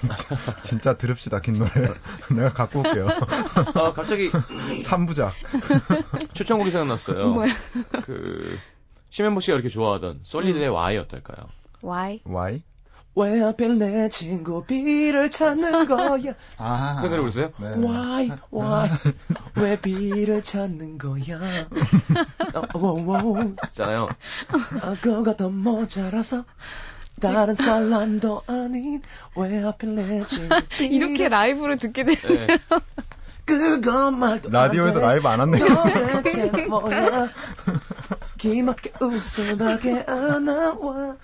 진짜 0.62 0.96
들읍시다, 0.96 1.40
긴 1.40 1.58
노래. 1.58 1.70
내가 2.34 2.48
갖고 2.50 2.80
올게요. 2.80 3.08
아, 3.74 3.92
갑자기 3.92 4.30
3부작. 4.30 5.32
추천곡이 6.34 6.70
생각났어요. 6.70 7.28
뭐야? 7.34 7.52
그 8.02 8.58
심현보 9.10 9.40
씨가 9.40 9.54
이렇게 9.54 9.68
좋아하던 9.68 10.20
솔리드의 10.24 10.68
Y 10.68 10.98
어떨까요? 10.98 11.46
Why? 11.84 12.20
Y? 12.24 12.62
왜 13.18 13.40
하필 13.40 13.78
내 13.78 14.08
친구 14.08 14.64
B를 14.64 15.30
찾는 15.30 15.86
거야? 15.88 16.34
아. 16.56 16.98
그 17.02 17.08
노래 17.08 17.20
부르세요? 17.20 17.50
네. 17.58 17.70
Why, 17.70 18.30
why, 18.52 18.90
왜 19.56 19.80
B를 19.80 20.42
찾는 20.42 20.98
거야? 20.98 21.66
어, 22.54 22.78
오, 22.78 23.38
오, 23.38 23.42
있잖아요. 23.68 24.08
아, 24.82 24.96
그거 25.00 25.34
더 25.34 25.48
모자라서 25.50 26.44
다른 27.20 27.56
사람도 27.56 28.42
아닌 28.46 29.02
왜 29.34 29.62
하필 29.62 29.96
내 29.96 30.24
친구 30.26 30.54
B를 30.78 30.92
이렇게 30.92 31.28
라이브로 31.28 31.76
듣게 31.76 32.04
되네요. 32.04 32.46
네. 32.46 32.58
그거 33.44 34.10
말도 34.10 34.50
라디오에도 34.50 35.00
라이브 35.00 35.26
안 35.26 35.40
왔네. 35.40 35.58
도대체 35.58 36.44
뭐야? 36.68 37.30
기막게 38.38 38.92
웃음밖에 39.00 40.04
안 40.06 40.44
나와. 40.44 41.16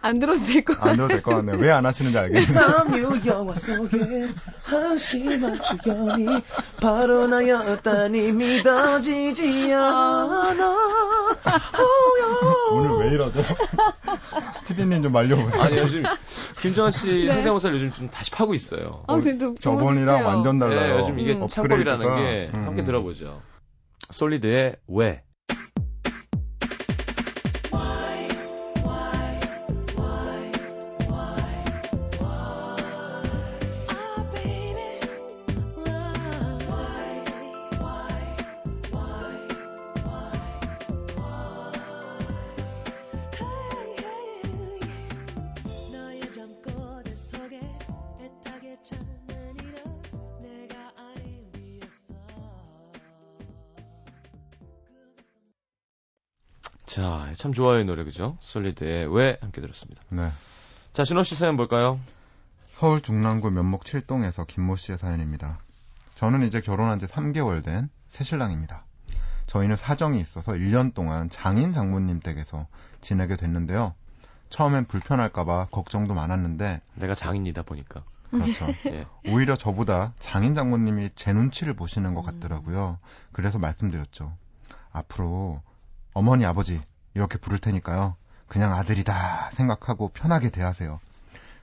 안 0.00 0.18
들어도 0.18 0.38
될 0.40 0.64
것 0.64 0.74
같아요. 0.74 0.90
안 0.90 0.96
들어도 0.96 1.14
될 1.14 1.22
것 1.22 1.30
같네요. 1.36 1.56
왜 1.58 1.70
안 1.70 1.86
하시는지 1.86 2.16
알겠네요. 2.18 2.44
삼류 2.44 3.20
영화 3.26 3.54
속에 3.54 4.28
한심한 4.64 5.58
주연이 5.62 6.26
바로 6.80 7.26
나였다니 7.26 8.32
믿어지지 8.32 9.72
않아. 9.72 10.76
오늘 12.72 12.90
왜 13.00 13.14
이러죠? 13.14 13.42
피디님 14.66 15.02
좀 15.04 15.12
말려보세요. 15.12 15.62
아니 15.62 15.78
요즘 15.78 16.02
김정은 16.60 16.90
씨 16.90 17.26
네. 17.26 17.32
성대모사를 17.32 17.74
요즘 17.76 17.92
좀 17.92 18.08
다시 18.10 18.30
파고 18.30 18.54
있어요. 18.54 19.04
아, 19.06 19.16
근데 19.16 19.46
저번이랑 19.60 20.24
완전 20.26 20.58
달라요. 20.58 20.94
네, 20.96 21.00
요즘 21.00 21.18
이게 21.18 21.34
음. 21.34 21.46
창법이라는. 21.48 22.06
게 22.16 22.50
음, 22.54 22.64
함께 22.66 22.82
음. 22.82 22.86
들어보죠. 22.86 23.40
솔리드의 24.10 24.76
왜. 24.88 25.22
좋아요 57.56 57.80
이 57.80 57.84
노래 57.84 58.04
그죠? 58.04 58.36
솔리드의 58.42 59.14
왜 59.14 59.38
함께 59.40 59.62
들었습니다. 59.62 60.02
네. 60.10 60.28
자, 60.92 61.04
준호 61.04 61.22
씨 61.22 61.34
사연 61.34 61.56
볼까요? 61.56 61.98
서울 62.72 63.00
중랑구 63.00 63.50
면목 63.50 63.84
7동에서 63.84 64.46
김모 64.46 64.76
씨의 64.76 64.98
사연입니다. 64.98 65.58
저는 66.16 66.46
이제 66.46 66.60
결혼한 66.60 66.98
지 66.98 67.06
3개월 67.06 67.64
된 67.64 67.88
새신랑입니다. 68.08 68.84
저희는 69.46 69.76
사정이 69.76 70.20
있어서 70.20 70.52
1년 70.52 70.92
동안 70.92 71.30
장인 71.30 71.72
장모님 71.72 72.20
댁에서 72.20 72.66
지내게 73.00 73.36
됐는데요. 73.36 73.94
처음엔 74.50 74.84
불편할까봐 74.84 75.68
걱정도 75.70 76.14
많았는데, 76.14 76.82
내가 76.94 77.14
장인이다 77.14 77.62
보니까. 77.62 78.04
그렇죠. 78.30 78.66
예. 78.92 79.06
오히려 79.28 79.56
저보다 79.56 80.12
장인 80.18 80.54
장모님이 80.54 81.10
제 81.14 81.32
눈치를 81.32 81.72
보시는 81.72 82.12
것 82.12 82.20
같더라고요. 82.20 82.98
그래서 83.32 83.58
말씀드렸죠. 83.58 84.36
앞으로 84.92 85.62
어머니, 86.12 86.44
아버지 86.44 86.82
이렇게 87.16 87.38
부를 87.38 87.58
테니까요. 87.58 88.14
그냥 88.46 88.74
아들이다 88.74 89.50
생각하고 89.52 90.08
편하게 90.10 90.50
대하세요. 90.50 91.00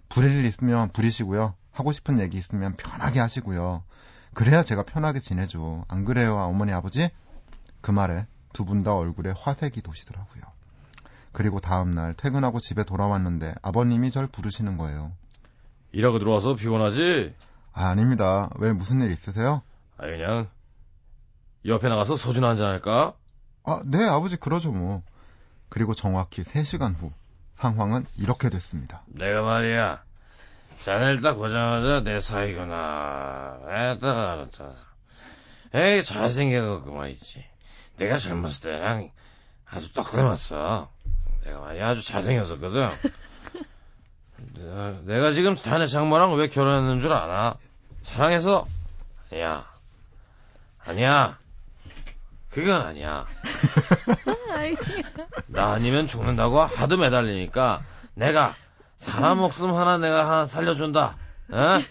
부릴 0.10 0.32
일 0.32 0.46
있으면 0.46 0.90
부리시고요. 0.90 1.54
하고 1.72 1.92
싶은 1.92 2.20
얘기 2.20 2.38
있으면 2.40 2.76
편하게 2.76 3.20
하시고요. 3.20 3.84
그래야 4.34 4.64
제가 4.64 4.82
편하게 4.84 5.20
지내죠. 5.20 5.86
안 5.88 6.06
그래요, 6.06 6.36
어머니, 6.38 6.72
아버지? 6.74 7.10
그 7.82 7.92
말에 7.92 8.26
두 8.52 8.66
분 8.66 8.84
다 8.84 8.96
얼굴에 8.96 9.34
화색이 9.38 9.82
도시더라고요. 9.82 10.42
그리고 11.32 11.60
다음날 11.60 12.16
퇴근하고 12.16 12.60
집에 12.60 12.84
돌아왔는데 12.84 13.54
아버님이 13.62 14.10
절 14.12 14.26
부르시는 14.28 14.78
거예요. 14.78 15.12
일하고 15.92 16.18
들어와서 16.20 16.56
피곤하지? 16.56 17.36
아, 17.74 17.90
아닙니다. 17.90 18.50
왜 18.58 18.74
무슨 18.74 19.02
일 19.02 19.12
있으세요? 19.12 19.62
아 19.98 20.06
그냥 20.08 20.48
옆에 21.66 21.90
나가서 21.90 22.16
소주 22.16 22.44
한잔 22.44 22.68
할까? 22.68 23.14
아, 23.64 23.82
네, 23.86 24.04
아버지 24.08 24.36
그러죠 24.36 24.72
뭐. 24.72 25.04
그리고 25.74 25.96
정확히 25.96 26.44
3시간 26.44 26.96
후 26.96 27.12
상황은 27.56 28.06
이렇게 28.20 28.52
됐습니다. 28.52 29.02
내가 29.08 29.42
말이야. 29.42 30.04
자네를 30.82 31.22
딱 31.22 31.34
보자마자 31.34 32.04
내 32.04 32.20
사이구나. 32.20 33.58
에딱 33.68 34.04
알았다. 34.04 34.76
에이 35.74 36.04
잘생겨갖고 36.04 36.94
말이지. 36.94 37.44
내가 37.98 38.20
젊었을 38.20 38.62
때랑 38.62 39.10
아주 39.66 39.92
똑 39.94 40.12
닮았어. 40.12 40.92
내가 41.44 41.62
말이야 41.62 41.90
아주 41.90 42.06
잘생겼었거든. 42.06 42.90
내가, 44.54 45.02
내가 45.06 45.32
지금 45.32 45.56
자네 45.56 45.88
장모랑 45.88 46.36
왜 46.36 46.50
결혼했는 46.50 47.00
줄 47.00 47.12
아나? 47.14 47.58
사랑해서? 48.04 48.68
아니야. 49.32 49.66
아니야. 50.86 51.40
그건 52.52 52.80
아니야. 52.84 53.26
아이, 54.54 54.76
나 55.54 55.72
아니면 55.74 56.08
죽는다고 56.08 56.62
하도 56.62 56.98
매달리니까 56.98 57.84
내가 58.16 58.56
사람 58.98 59.38
목숨 59.38 59.74
하나 59.76 59.98
내가 59.98 60.26
하나 60.26 60.46
살려준다. 60.48 61.18
어? 61.52 61.82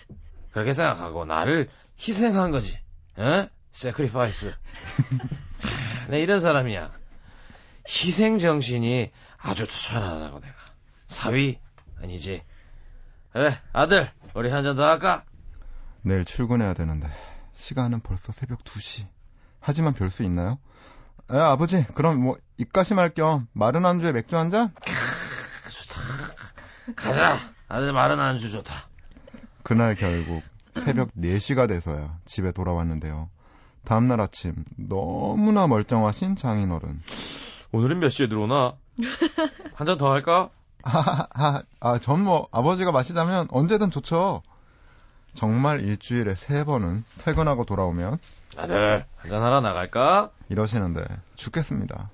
그렇게 0.51 0.73
생각하고 0.73 1.25
나를 1.25 1.69
희생한 1.99 2.51
거지. 2.51 2.79
어? 3.17 3.47
sacrifice. 3.71 4.53
내 6.09 6.21
이런 6.23 6.41
사람이야. 6.41 6.91
희생 7.89 8.39
정신이 8.39 9.11
아주 9.39 9.67
투철하다고 9.67 10.41
내가. 10.41 10.55
사위 11.07 11.59
아니지. 12.03 12.43
그래 13.33 13.59
아들 13.73 14.11
우리 14.35 14.51
한 14.51 14.63
잔 14.65 14.77
더 14.77 14.85
할까? 14.87 15.25
내일 16.03 16.25
출근해야 16.25 16.75
되는데 16.75 17.09
시간은 17.55 18.01
벌써 18.01 18.33
새벽 18.33 18.65
2시. 18.65 19.07
하지만 19.61 19.95
별 19.95 20.11
수 20.11 20.23
있나요? 20.25 20.59
에, 21.31 21.37
아버지, 21.39 21.85
그럼 21.95 22.21
뭐 22.21 22.37
입가심할 22.59 23.11
겸 23.15 23.47
마른 23.53 23.85
안주에 23.87 24.13
맥주 24.13 24.37
한 24.37 24.51
잔? 24.51 24.73
가자. 26.97 27.37
아들 27.69 27.93
마른 27.93 28.21
안주 28.21 28.51
좋다. 28.51 28.75
그날 29.63 29.95
결국 29.95 30.43
새벽 30.75 31.11
4시가 31.17 31.69
돼서야 31.69 32.19
집에 32.25 32.53
돌아왔는데요. 32.53 33.31
다음날 33.85 34.21
아침 34.21 34.55
너무나 34.77 35.67
멀쩡하신 35.67 36.37
장인어른. 36.37 37.01
오늘은 37.73 38.01
몇 38.01 38.09
시에 38.11 38.29
들어오나? 38.29 38.75
한 39.75 39.87
잔 39.87 39.97
더 39.99 40.11
할까? 40.13 40.51
아, 40.85 41.27
아, 41.33 41.63
아, 41.81 41.99
전 41.99 42.21
뭐 42.25 42.49
아버지가 42.53 42.93
마시자면 42.93 43.47
언제든 43.51 43.91
좋죠. 43.91 44.43
정말 45.35 45.81
일주일에 45.81 46.35
세 46.35 46.65
번은 46.65 47.05
퇴근하고 47.25 47.65
돌아오면 47.65 48.19
아들 48.57 49.05
한잔 49.17 49.43
하러 49.43 49.61
나갈까? 49.61 50.31
이러시는데 50.49 51.05
죽겠습니다. 51.37 52.11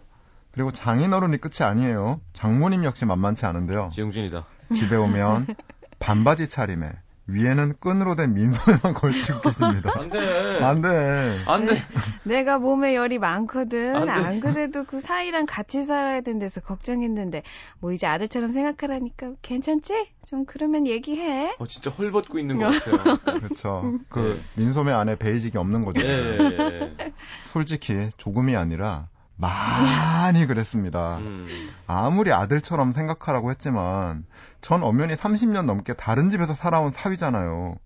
그리고 0.53 0.71
장인어른이 0.73 1.39
끝이 1.39 1.67
아니에요. 1.67 2.21
장모님 2.33 2.85
역시 2.85 3.05
만만치 3.05 3.47
않은데요. 3.47 3.91
지용진이다. 3.93 4.45
집에 4.75 4.97
오면 4.97 5.47
반바지 5.99 6.49
차림에 6.49 6.91
위에는 7.29 7.75
끈으로 7.79 8.17
된 8.17 8.33
민소매만 8.33 8.95
걸치고 8.97 9.41
계십니다. 9.43 9.93
안 9.95 10.09
돼. 10.11 10.65
안 10.65 10.81
돼. 10.81 11.39
안 11.47 11.67
돼. 11.67 11.77
내가 12.25 12.59
몸에 12.59 12.95
열이 12.95 13.19
많거든. 13.19 13.95
안 13.95 14.07
돼. 14.07 14.11
안 14.11 14.41
그래도 14.41 14.85
그 14.85 14.99
사이랑 14.99 15.45
같이 15.47 15.85
살아야 15.85 16.23
된대서 16.23 16.63
걱정했는데 16.63 17.43
뭐 17.81 17.93
이제 17.93 18.07
아들처럼 18.07 18.51
생각하라니까 18.51 19.33
괜찮지? 19.43 20.09
좀 20.27 20.47
그러면 20.47 20.87
얘기해. 20.87 21.57
어, 21.59 21.67
진짜 21.67 21.91
헐벗고 21.91 22.39
있는 22.39 22.59
것 22.59 22.71
같아요. 22.83 23.17
그렇죠. 23.41 23.99
그 24.09 24.43
민소매 24.55 24.93
안에 24.93 25.17
베이직이 25.17 25.59
없는 25.59 25.85
거죠. 25.85 26.01
예, 26.07 26.09
예, 26.09 26.59
예. 27.01 27.13
솔직히 27.45 28.09
조금이 28.17 28.57
아니라 28.57 29.09
많이 29.37 30.47
그랬습니다. 30.47 31.19
음. 31.19 31.69
아무리 31.87 32.33
아들처럼 32.33 32.93
생각하라고 32.93 33.51
했지만 33.51 34.25
전 34.61 34.83
엄연히 34.83 35.15
30년 35.15 35.65
넘게 35.67 35.95
다른 35.95 36.31
집에서 36.31 36.55
살아온 36.55 36.91
사위잖아요. 36.91 37.77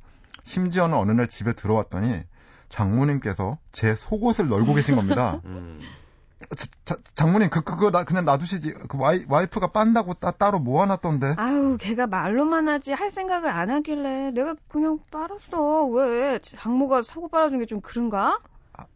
심지어는 0.43 0.97
어느 0.97 1.13
날 1.13 1.29
집에 1.29 1.53
들어왔더니 1.53 2.23
장모님께서 2.69 3.59
제 3.71 3.95
속옷을 3.95 4.49
널고 4.49 4.75
계신 4.75 4.97
겁니다. 4.97 5.41
음. 5.47 5.81
자, 6.57 6.67
자, 6.85 6.97
장모님 7.15 7.51
그 7.51 7.61
그거 7.63 7.91
나 7.91 8.03
그냥 8.05 8.25
놔두시지. 8.25 8.75
그 8.89 8.99
와이, 8.99 9.25
와이프가 9.29 9.69
빤다고 9.69 10.15
따, 10.15 10.33
따로 10.33 10.59
모아놨던데. 10.59 11.35
아유, 11.37 11.77
걔가 11.81 12.09
말로만 12.09 12.69
하지 12.69 12.93
할 12.93 13.11
생각을 13.11 13.49
안 13.51 13.71
하길래 13.71 14.33
내가 14.33 14.57
그냥 14.69 14.99
빨았어. 15.13 15.85
왜? 15.87 16.39
장모가 16.41 17.03
속옷 17.03 17.31
빨아준 17.31 17.61
게 17.61 17.67
좀 17.67 17.81
그런가? 17.81 18.41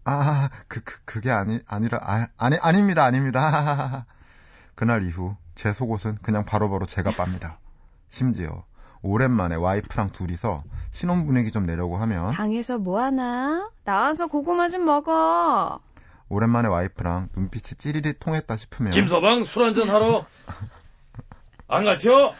아, 0.04 0.48
그, 0.66 0.80
그 0.82 0.98
그게 1.04 1.30
아니 1.30 1.60
아니라 1.68 2.00
아, 2.02 2.26
아니 2.36 2.56
아닙니다 2.58 3.04
아닙니다. 3.04 4.06
그날 4.74 5.04
이후 5.04 5.36
제 5.54 5.72
속옷은 5.72 6.16
그냥 6.22 6.44
바로바로 6.44 6.86
제가 6.86 7.12
빱니다. 7.12 7.58
심지어 8.08 8.64
오랜만에 9.02 9.56
와이프랑 9.56 10.10
둘이서 10.10 10.62
신혼 10.90 11.26
분위기 11.26 11.50
좀 11.50 11.66
내려고 11.66 11.96
하면 11.98 12.32
방에서 12.32 12.78
뭐 12.78 13.00
하나? 13.00 13.70
나와서 13.84 14.26
고구마 14.26 14.68
좀 14.68 14.84
먹어. 14.84 15.80
오랜만에 16.28 16.68
와이프랑 16.68 17.28
눈빛이 17.36 17.78
찌리리 17.78 18.14
통했다 18.18 18.56
싶으면 18.56 18.90
김서방 18.92 19.44
술 19.44 19.64
한잔 19.64 19.88
하러 19.88 20.26
안 21.68 21.84
갈티요? 21.84 22.34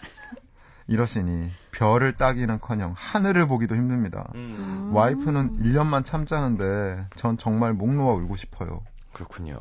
이러시니 0.89 1.51
별을 1.73 2.13
따기는커녕 2.13 2.95
하늘을 2.97 3.47
보기도 3.49 3.75
힘듭니다. 3.75 4.31
음. 4.35 4.91
와이프는 4.95 5.59
1년만 5.59 6.05
참자는데 6.05 7.09
전 7.17 7.37
정말 7.37 7.73
목 7.73 7.93
놓아 7.93 8.15
울고 8.15 8.37
싶어요. 8.37 8.83
그렇군요. 9.13 9.61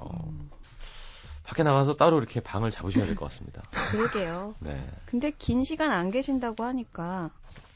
밖에 1.45 1.63
나가서 1.63 1.95
따로 1.95 2.17
이렇게 2.17 2.39
방을 2.39 2.71
잡으셔야 2.71 3.05
될 3.05 3.15
것 3.15 3.25
같습니다. 3.25 3.61
그러게요. 3.91 4.55
네. 4.59 4.83
근데 5.05 5.31
긴 5.37 5.63
시간 5.63 5.91
안 5.91 6.09
계신다고 6.09 6.63
하니까. 6.63 7.29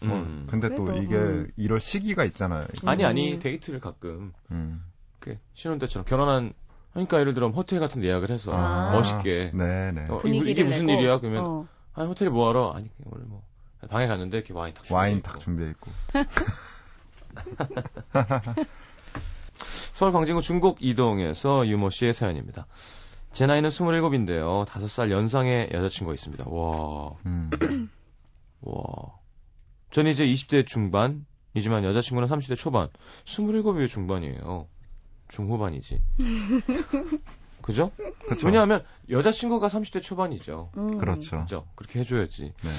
음. 0.04 0.46
어, 0.48 0.52
근데 0.52 0.74
또 0.76 0.86
그래도, 0.86 1.04
이게 1.04 1.16
음. 1.16 1.52
이럴 1.58 1.80
시기가 1.80 2.24
있잖아요. 2.26 2.66
아니 2.86 3.06
아니 3.06 3.34
음. 3.34 3.40
데이트를 3.40 3.80
가끔 3.80 4.34
음. 4.52 4.84
그 5.20 5.38
신혼 5.54 5.78
때처럼 5.80 6.06
결혼한 6.06 6.54
하니까 6.94 7.20
예를 7.20 7.34
들어 7.36 7.50
호텔 7.50 7.80
같은 7.80 8.02
데 8.02 8.08
예약을 8.08 8.30
해서 8.32 8.52
아. 8.54 8.92
멋있게 8.94 9.52
네네. 9.54 10.06
어, 10.10 10.18
분위기를 10.18 10.50
이게 10.52 10.64
무슨 10.64 10.88
내고. 10.88 11.02
일이야? 11.02 11.20
그러면 11.20 11.44
어. 11.46 11.68
아니 11.94 12.08
호텔에 12.08 12.30
뭐하러? 12.30 12.74
아니 12.76 12.90
오늘 13.06 13.26
뭐 13.28 13.44
방에 13.90 14.08
갔는데 14.08 14.38
이렇게 14.38 14.54
와인 14.54 14.74
탁 14.74 14.86
와인 14.92 15.22
탁 15.22 15.34
있고. 15.34 15.42
준비해 15.42 15.70
있고. 15.72 15.92
서울 19.94 20.12
광진구 20.14 20.42
중곡 20.42 20.78
이동에서 20.82 21.68
유모 21.68 21.90
씨의 21.90 22.14
사연입니다. 22.14 22.66
제 23.32 23.46
나이는 23.46 23.70
27인데요. 23.70 24.66
5살 24.66 25.12
연상의 25.12 25.70
여자친구가 25.72 26.14
있습니다. 26.14 26.46
와, 26.50 27.12
음. 27.26 27.50
와. 28.62 28.84
저는 29.92 30.12
이제 30.12 30.26
20대 30.26 30.66
중반이지만 30.66 31.84
여자친구는 31.84 32.28
30대 32.28 32.56
초반. 32.58 32.90
27이 33.26 33.88
중반이에요. 33.88 34.68
중후반이지. 35.30 36.02
그죠? 37.62 37.92
그렇죠. 38.26 38.48
왜냐하면 38.48 38.84
여자친구가 39.10 39.68
30대 39.68 40.02
초반이죠. 40.02 40.72
음. 40.78 40.98
그렇죠. 40.98 41.42
그죠? 41.42 41.66
그렇게 41.76 42.00
해줘야지. 42.00 42.54
네. 42.62 42.70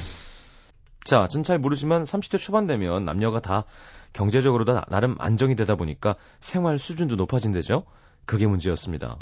자, 1.04 1.28
전 1.28 1.42
잘 1.42 1.58
모르지만 1.58 2.04
30대 2.04 2.38
초반 2.38 2.66
되면 2.66 3.04
남녀가 3.04 3.40
다 3.40 3.64
경제적으로도 4.12 4.72
나- 4.74 4.84
나름 4.88 5.16
안정이 5.18 5.54
되다 5.56 5.76
보니까 5.76 6.16
생활 6.40 6.78
수준도 6.78 7.16
높아진대죠. 7.16 7.84
그게 8.26 8.46
문제였습니다. 8.46 9.16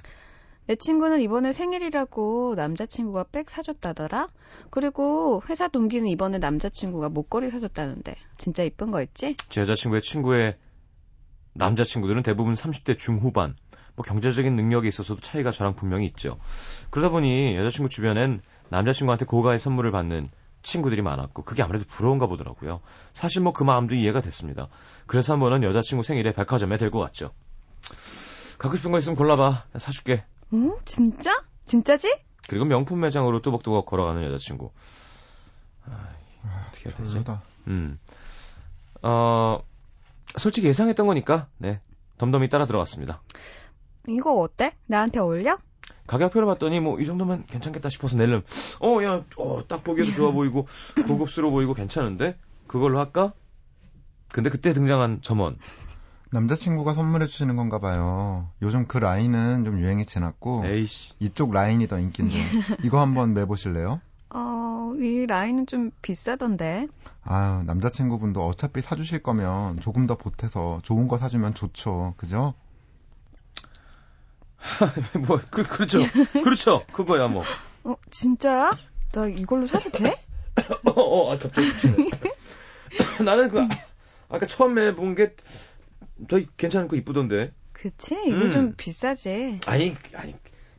내 0.68 0.76
친구는 0.76 1.22
이번에 1.22 1.52
생일이라고 1.52 2.52
남자친구가 2.54 3.24
백 3.32 3.48
사줬다더라? 3.48 4.28
그리고 4.68 5.42
회사 5.48 5.66
동기는 5.66 6.06
이번에 6.08 6.36
남자친구가 6.36 7.08
목걸이 7.08 7.48
사줬다는데. 7.48 8.14
진짜 8.36 8.64
이쁜 8.64 8.90
거 8.90 9.00
있지? 9.00 9.34
제 9.48 9.62
여자친구의 9.62 10.02
친구의 10.02 10.58
남자친구들은 11.54 12.22
대부분 12.22 12.52
30대 12.52 12.98
중후반, 12.98 13.56
뭐 13.96 14.04
경제적인 14.04 14.54
능력에 14.56 14.88
있어서도 14.88 15.22
차이가 15.22 15.52
저랑 15.52 15.74
분명히 15.74 16.04
있죠. 16.04 16.38
그러다 16.90 17.08
보니 17.12 17.56
여자친구 17.56 17.88
주변엔 17.88 18.42
남자친구한테 18.68 19.24
고가의 19.24 19.58
선물을 19.58 19.90
받는 19.90 20.28
친구들이 20.62 21.00
많았고 21.00 21.44
그게 21.44 21.62
아무래도 21.62 21.86
부러운가 21.86 22.26
보더라고요. 22.26 22.82
사실 23.14 23.40
뭐 23.40 23.54
그 23.54 23.64
마음도 23.64 23.94
이해가 23.94 24.20
됐습니다. 24.20 24.68
그래서 25.06 25.32
한 25.32 25.40
번은 25.40 25.62
여자친구 25.62 26.02
생일에 26.02 26.34
백화점에 26.34 26.76
데리고 26.76 26.98
왔죠. 26.98 27.30
갖고 28.58 28.76
싶은 28.76 28.90
거 28.92 28.98
있으면 28.98 29.16
골라봐. 29.16 29.64
사줄게. 29.78 30.24
응? 30.54 30.76
진짜? 30.84 31.30
진짜지? 31.64 32.12
그리고 32.48 32.64
명품 32.64 33.00
매장으로 33.00 33.42
뚜벅뚜벅 33.42 33.86
걸어가는 33.86 34.24
여자친구. 34.24 34.70
아, 35.84 36.08
어떻게 36.68 36.88
해야 36.88 36.96
되지? 36.96 37.12
별로다. 37.12 37.42
음. 37.66 37.98
어, 39.02 39.60
솔직히 40.36 40.66
예상했던 40.68 41.06
거니까, 41.06 41.48
네. 41.58 41.80
덤덤히 42.16 42.48
따라 42.48 42.64
들어갔습니다. 42.66 43.20
이거 44.08 44.32
어때? 44.40 44.74
나한테 44.86 45.20
어울려? 45.20 45.58
가격표를 46.06 46.46
봤더니 46.46 46.80
뭐 46.80 46.98
이 46.98 47.04
정도면 47.06 47.44
괜찮겠다 47.46 47.90
싶어서 47.90 48.16
낼름. 48.16 48.42
어, 48.80 49.02
야, 49.04 49.22
어, 49.36 49.68
딱 49.68 49.84
보기에도 49.84 50.10
좋아 50.12 50.32
보이고 50.32 50.66
고급스러워 51.06 51.52
보이고 51.52 51.74
괜찮은데? 51.74 52.38
그걸로 52.66 52.98
할까? 52.98 53.34
근데 54.32 54.48
그때 54.50 54.72
등장한 54.72 55.20
점원. 55.20 55.58
남자친구가 56.30 56.92
선물해 56.94 57.26
주시는 57.26 57.56
건가 57.56 57.78
봐요. 57.78 58.50
요즘 58.60 58.86
그 58.86 58.98
라인은 58.98 59.64
좀 59.64 59.80
유행이 59.80 60.04
지났고 60.04 60.64
에이씨. 60.66 61.14
이쪽 61.20 61.52
라인이 61.52 61.86
더 61.88 61.98
인기인데 61.98 62.34
이거 62.84 63.00
한번 63.00 63.32
매보실래요? 63.34 64.00
어, 64.30 64.92
이 64.98 65.26
라인은 65.26 65.66
좀 65.66 65.90
비싸던데. 66.02 66.86
아유 67.22 67.62
남자친구분도 67.64 68.46
어차피 68.46 68.82
사주실 68.82 69.22
거면 69.22 69.80
조금 69.80 70.06
더 70.06 70.16
보태서 70.16 70.80
좋은 70.82 71.08
거 71.08 71.16
사주면 71.18 71.54
좋죠. 71.54 72.14
그죠? 72.18 72.54
뭐, 75.26 75.40
그, 75.50 75.62
그렇죠. 75.62 76.00
그렇죠. 76.42 76.84
그거야, 76.92 77.28
뭐. 77.28 77.44
어, 77.84 77.94
진짜야? 78.10 78.72
나 79.12 79.26
이걸로 79.26 79.66
사도 79.66 79.88
돼? 79.90 80.10
어, 80.94 81.00
어, 81.00 81.32
아, 81.32 81.38
갑자기 81.38 81.68
그치네. 81.70 82.10
나는 83.24 83.48
그, 83.48 83.60
아- 83.62 83.68
아까 84.28 84.46
처음에 84.46 84.94
본게 84.94 85.36
더 86.26 86.40
괜찮고 86.56 86.96
이쁘던데. 86.96 87.52
그치? 87.72 88.16
이거 88.26 88.36
음. 88.36 88.50
좀 88.50 88.74
비싸지. 88.76 89.60
아니, 89.66 89.94
아니, 90.14 90.34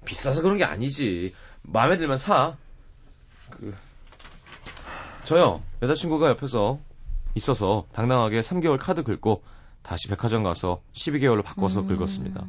비싸서 0.05 0.41
그런 0.41 0.57
게 0.57 0.65
아니지. 0.65 1.33
마음에 1.61 1.97
들면 1.97 2.17
사. 2.17 2.57
그, 3.49 3.73
저요, 5.23 5.61
여자친구가 5.81 6.29
옆에서 6.29 6.79
있어서 7.35 7.85
당당하게 7.93 8.41
3개월 8.41 8.77
카드 8.79 9.03
긁고 9.03 9.43
다시 9.81 10.07
백화점 10.07 10.43
가서 10.43 10.81
12개월로 10.93 11.43
바꿔서 11.43 11.81
음. 11.81 11.87
긁었습니다. 11.87 12.45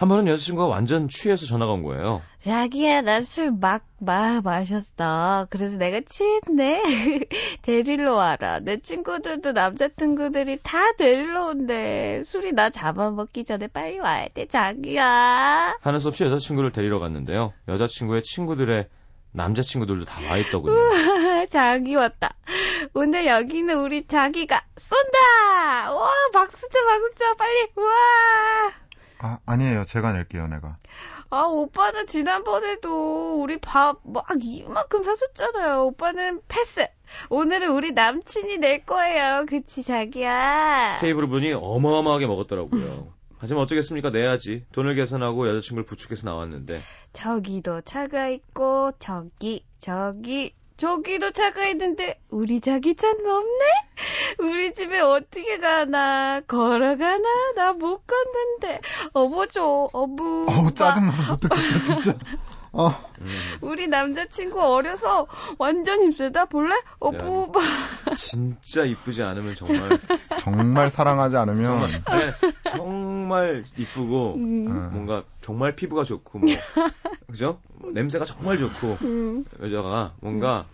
한 0.00 0.08
번은 0.08 0.28
여자친구가 0.28 0.66
완전 0.66 1.08
취해서 1.10 1.44
전화가 1.44 1.72
온 1.72 1.82
거예요. 1.82 2.22
자기야, 2.38 3.02
나술 3.02 3.50
막, 3.52 3.84
막 3.98 4.42
마셨어. 4.42 5.46
그래서 5.50 5.76
내가 5.76 6.00
취했네. 6.08 6.82
데리러 7.60 8.14
와라. 8.14 8.60
내 8.62 8.80
친구들도 8.80 9.52
남자 9.52 9.88
친구들이 9.94 10.58
다 10.62 10.92
데리러 10.96 11.48
온대. 11.48 12.22
술이 12.24 12.52
나 12.52 12.70
잡아먹기 12.70 13.44
전에 13.44 13.66
빨리 13.66 13.98
와야 13.98 14.26
돼, 14.28 14.46
자기야. 14.46 15.76
하는 15.82 15.98
수 15.98 16.08
없이 16.08 16.24
여자친구를 16.24 16.72
데리러 16.72 16.98
갔는데요. 16.98 17.52
여자친구의 17.68 18.22
친구들의 18.22 18.88
남자친구들도 19.32 20.06
다 20.06 20.22
와 20.30 20.38
있더군요. 20.38 20.74
자기 21.50 21.94
왔다. 21.94 22.32
오늘 22.94 23.26
여기는 23.26 23.78
우리 23.78 24.06
자기가 24.06 24.62
쏜다! 24.78 25.92
와, 25.94 26.08
박수 26.32 26.56
쳐, 26.70 26.78
박수 26.86 27.14
쳐, 27.16 27.34
빨리, 27.34 27.66
우와! 27.76 28.79
아 29.22 29.38
아니에요. 29.44 29.84
제가 29.84 30.12
낼게요. 30.12 30.46
내가. 30.48 30.76
아, 31.28 31.42
오빠는 31.42 32.06
지난번에도 32.06 33.40
우리 33.42 33.58
밥 33.60 34.00
막 34.04 34.26
이만큼 34.42 35.02
사줬잖아요. 35.02 35.84
오빠는 35.86 36.40
패스. 36.48 36.86
오늘은 37.28 37.70
우리 37.70 37.92
남친이 37.92 38.56
낼 38.58 38.84
거예요. 38.84 39.44
그치, 39.48 39.82
자기야? 39.82 40.96
테이블 41.00 41.28
분이 41.28 41.52
어마어마하게 41.52 42.26
먹었더라고요. 42.26 43.12
하지만 43.38 43.62
어쩌겠습니까? 43.62 44.10
내야지. 44.10 44.64
돈을 44.72 44.94
계산하고 44.96 45.48
여자친구를 45.48 45.84
부축해서 45.84 46.26
나왔는데 46.26 46.80
저기도 47.12 47.80
차가 47.82 48.28
있고, 48.28 48.92
저기, 48.98 49.64
저기, 49.78 50.54
저기도 50.80 51.30
차가 51.32 51.66
있는데, 51.68 52.18
우리 52.30 52.58
자기 52.62 52.94
차는 52.94 53.26
없네? 53.28 53.64
우리 54.38 54.72
집에 54.72 54.98
어떻게 55.00 55.58
가나? 55.58 56.40
걸어가나? 56.48 57.52
나 57.54 57.72
못 57.74 58.00
걷는데. 58.06 58.80
어부 59.12 59.46
줘, 59.48 59.90
어부. 59.92 60.46
어우 60.48 60.72
짜증나. 60.72 61.32
어떡해 61.34 61.80
진짜. 61.84 62.14
어. 62.72 62.88
음, 63.20 63.28
우리 63.60 63.88
남자친구 63.88 64.60
어려서 64.60 65.26
완전 65.58 66.02
힘세다 66.02 66.46
볼래? 66.46 66.74
어부. 67.00 67.52
진짜 68.16 68.84
이쁘지 68.84 69.22
않으면 69.22 69.54
정말 69.54 69.98
정말 70.40 70.90
사랑하지 70.90 71.36
않으면 71.36 71.90
네, 71.90 72.32
정말 72.70 73.64
이쁘고 73.76 74.34
음. 74.34 74.66
어, 74.68 74.90
뭔가 74.92 75.24
정말 75.40 75.74
피부가 75.74 76.04
좋고 76.04 76.38
뭐 76.38 76.48
그죠? 77.26 77.60
냄새가 77.92 78.24
정말 78.24 78.56
좋고 78.58 78.98
음. 79.02 79.44
여자가 79.60 80.14
뭔가 80.20 80.66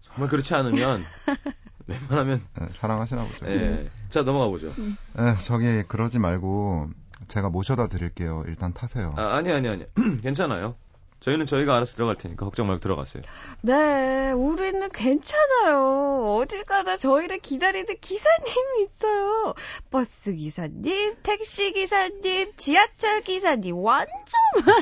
정말 0.00 0.28
그렇지 0.28 0.54
않으면 0.54 1.04
웬만하면 1.86 2.40
네, 2.60 2.68
사랑하시나 2.74 3.24
보죠. 3.24 3.46
예. 3.46 3.90
자 4.08 4.22
넘어가 4.22 4.46
보죠. 4.48 4.68
네, 5.16 5.34
저기 5.38 5.82
그러지 5.88 6.20
말고 6.20 6.90
제가 7.26 7.48
모셔다 7.50 7.88
드릴게요. 7.88 8.44
일단 8.46 8.72
타세요. 8.72 9.14
아, 9.16 9.34
아니 9.36 9.50
아니 9.52 9.68
아니. 9.68 9.84
괜찮아요. 10.22 10.76
저희는 11.20 11.44
저희가 11.44 11.76
알아서 11.76 11.96
들어갈 11.96 12.16
테니까 12.16 12.46
걱정 12.46 12.66
말고 12.66 12.80
들어가세요. 12.80 13.22
네, 13.60 14.32
우리는 14.32 14.88
괜찮아요. 14.90 16.36
어딜 16.40 16.64
가나 16.64 16.96
저희를 16.96 17.38
기다리는 17.40 17.86
기사님이 18.00 18.84
있어요. 18.88 19.54
버스 19.90 20.32
기사님, 20.32 21.16
택시 21.22 21.72
기사님, 21.72 22.52
지하철 22.56 23.20
기사님, 23.20 23.76
완전 23.76 24.14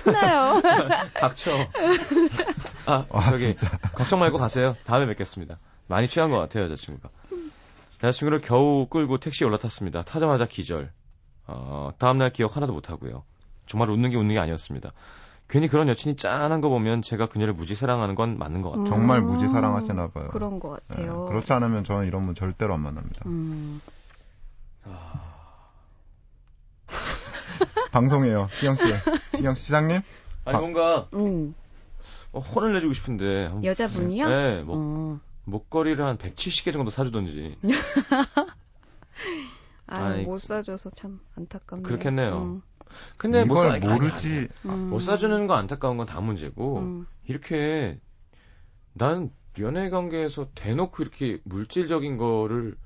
많아요. 0.05 0.63
닥쳐. 1.15 1.51
아, 2.87 3.05
아, 3.11 3.31
저기 3.33 3.57
걱정 3.97 4.21
말고 4.21 4.39
가세요. 4.39 4.77
다음에 4.85 5.07
뵙겠습니다. 5.07 5.59
많이 5.89 6.07
취한 6.07 6.31
것 6.31 6.39
같아요, 6.39 6.65
여자친구가. 6.65 7.11
여자친구를 8.05 8.41
겨우 8.43 8.87
끌고 8.87 9.19
택시에 9.19 9.45
올라탔습니다. 9.47 10.03
타자마자 10.03 10.47
기절. 10.47 10.93
어, 11.49 11.91
다음날 11.99 12.31
기억 12.31 12.57
하나도 12.57 12.73
못하고요. 12.75 13.25
정말 13.67 13.91
웃는 13.91 14.11
게 14.11 14.17
웃는 14.17 14.35
게 14.35 14.39
아니었습니다. 14.39 14.93
괜히 15.49 15.69
그런 15.69 15.89
여친이 15.89 16.17
짠한 16.17 16.61
거 16.61 16.69
보면 16.69 17.01
제가 17.03 17.27
그녀를 17.27 17.55
무지 17.55 17.75
사랑하는 17.75 18.15
건 18.15 18.37
맞는 18.39 18.61
것 18.61 18.71
같아요. 18.71 18.85
정말 18.85 19.21
음, 19.21 19.27
무지 19.27 19.49
사랑하시나 19.49 20.09
봐요. 20.09 20.29
그런 20.29 20.61
것 20.61 20.79
네, 20.89 20.97
같아요. 20.97 21.25
그렇지 21.25 21.53
않으면 21.55 21.85
저는 21.85 22.07
이런 22.07 22.27
분 22.27 22.35
절대로 22.35 22.75
안 22.75 22.81
만납니다. 22.81 23.23
음. 23.27 23.81
방송이에요. 27.93 28.49
시영 28.53 28.77
씨. 28.77 28.83
시영 29.37 29.55
씨, 29.55 29.65
시장님? 29.65 30.01
아니 30.45 30.57
아. 30.57 30.61
뭔가 30.61 31.09
음. 31.15 31.55
어, 32.33 32.41
혼을 32.41 32.75
내주고 32.75 32.93
싶은데. 32.93 33.51
여자분이요? 33.65 34.29
네, 34.29 34.63
뭐 34.63 34.77
어. 34.79 35.19
목걸이를 35.45 36.05
한 36.05 36.19
170개 36.19 36.75
정도 36.75 36.91
사주던지. 36.91 37.57
아유, 39.87 40.05
아이, 40.05 40.23
못 40.25 40.43
사줘서 40.43 40.91
참 40.91 41.21
안타깝네요. 41.37 41.87
그렇겠네요. 41.87 42.37
음. 42.37 42.63
근데 43.17 43.45
못 43.45 43.57
사, 43.57 43.77
이걸 43.77 43.91
아니, 43.91 44.01
모르지. 44.01 44.49
아니, 44.65 44.75
음. 44.75 44.91
못 44.91 45.01
사주는 45.01 45.47
거 45.47 45.55
안타까운 45.55 45.97
건 45.97 46.07
다 46.07 46.21
문제고 46.21 46.79
음. 46.79 47.07
이렇게 47.27 48.01
난 48.95 49.31
연애 49.59 49.91
관계에서 49.91 50.49
대놓고 50.55 51.03
이렇게 51.03 51.41
물질적인 51.45 52.17
거를 52.17 52.77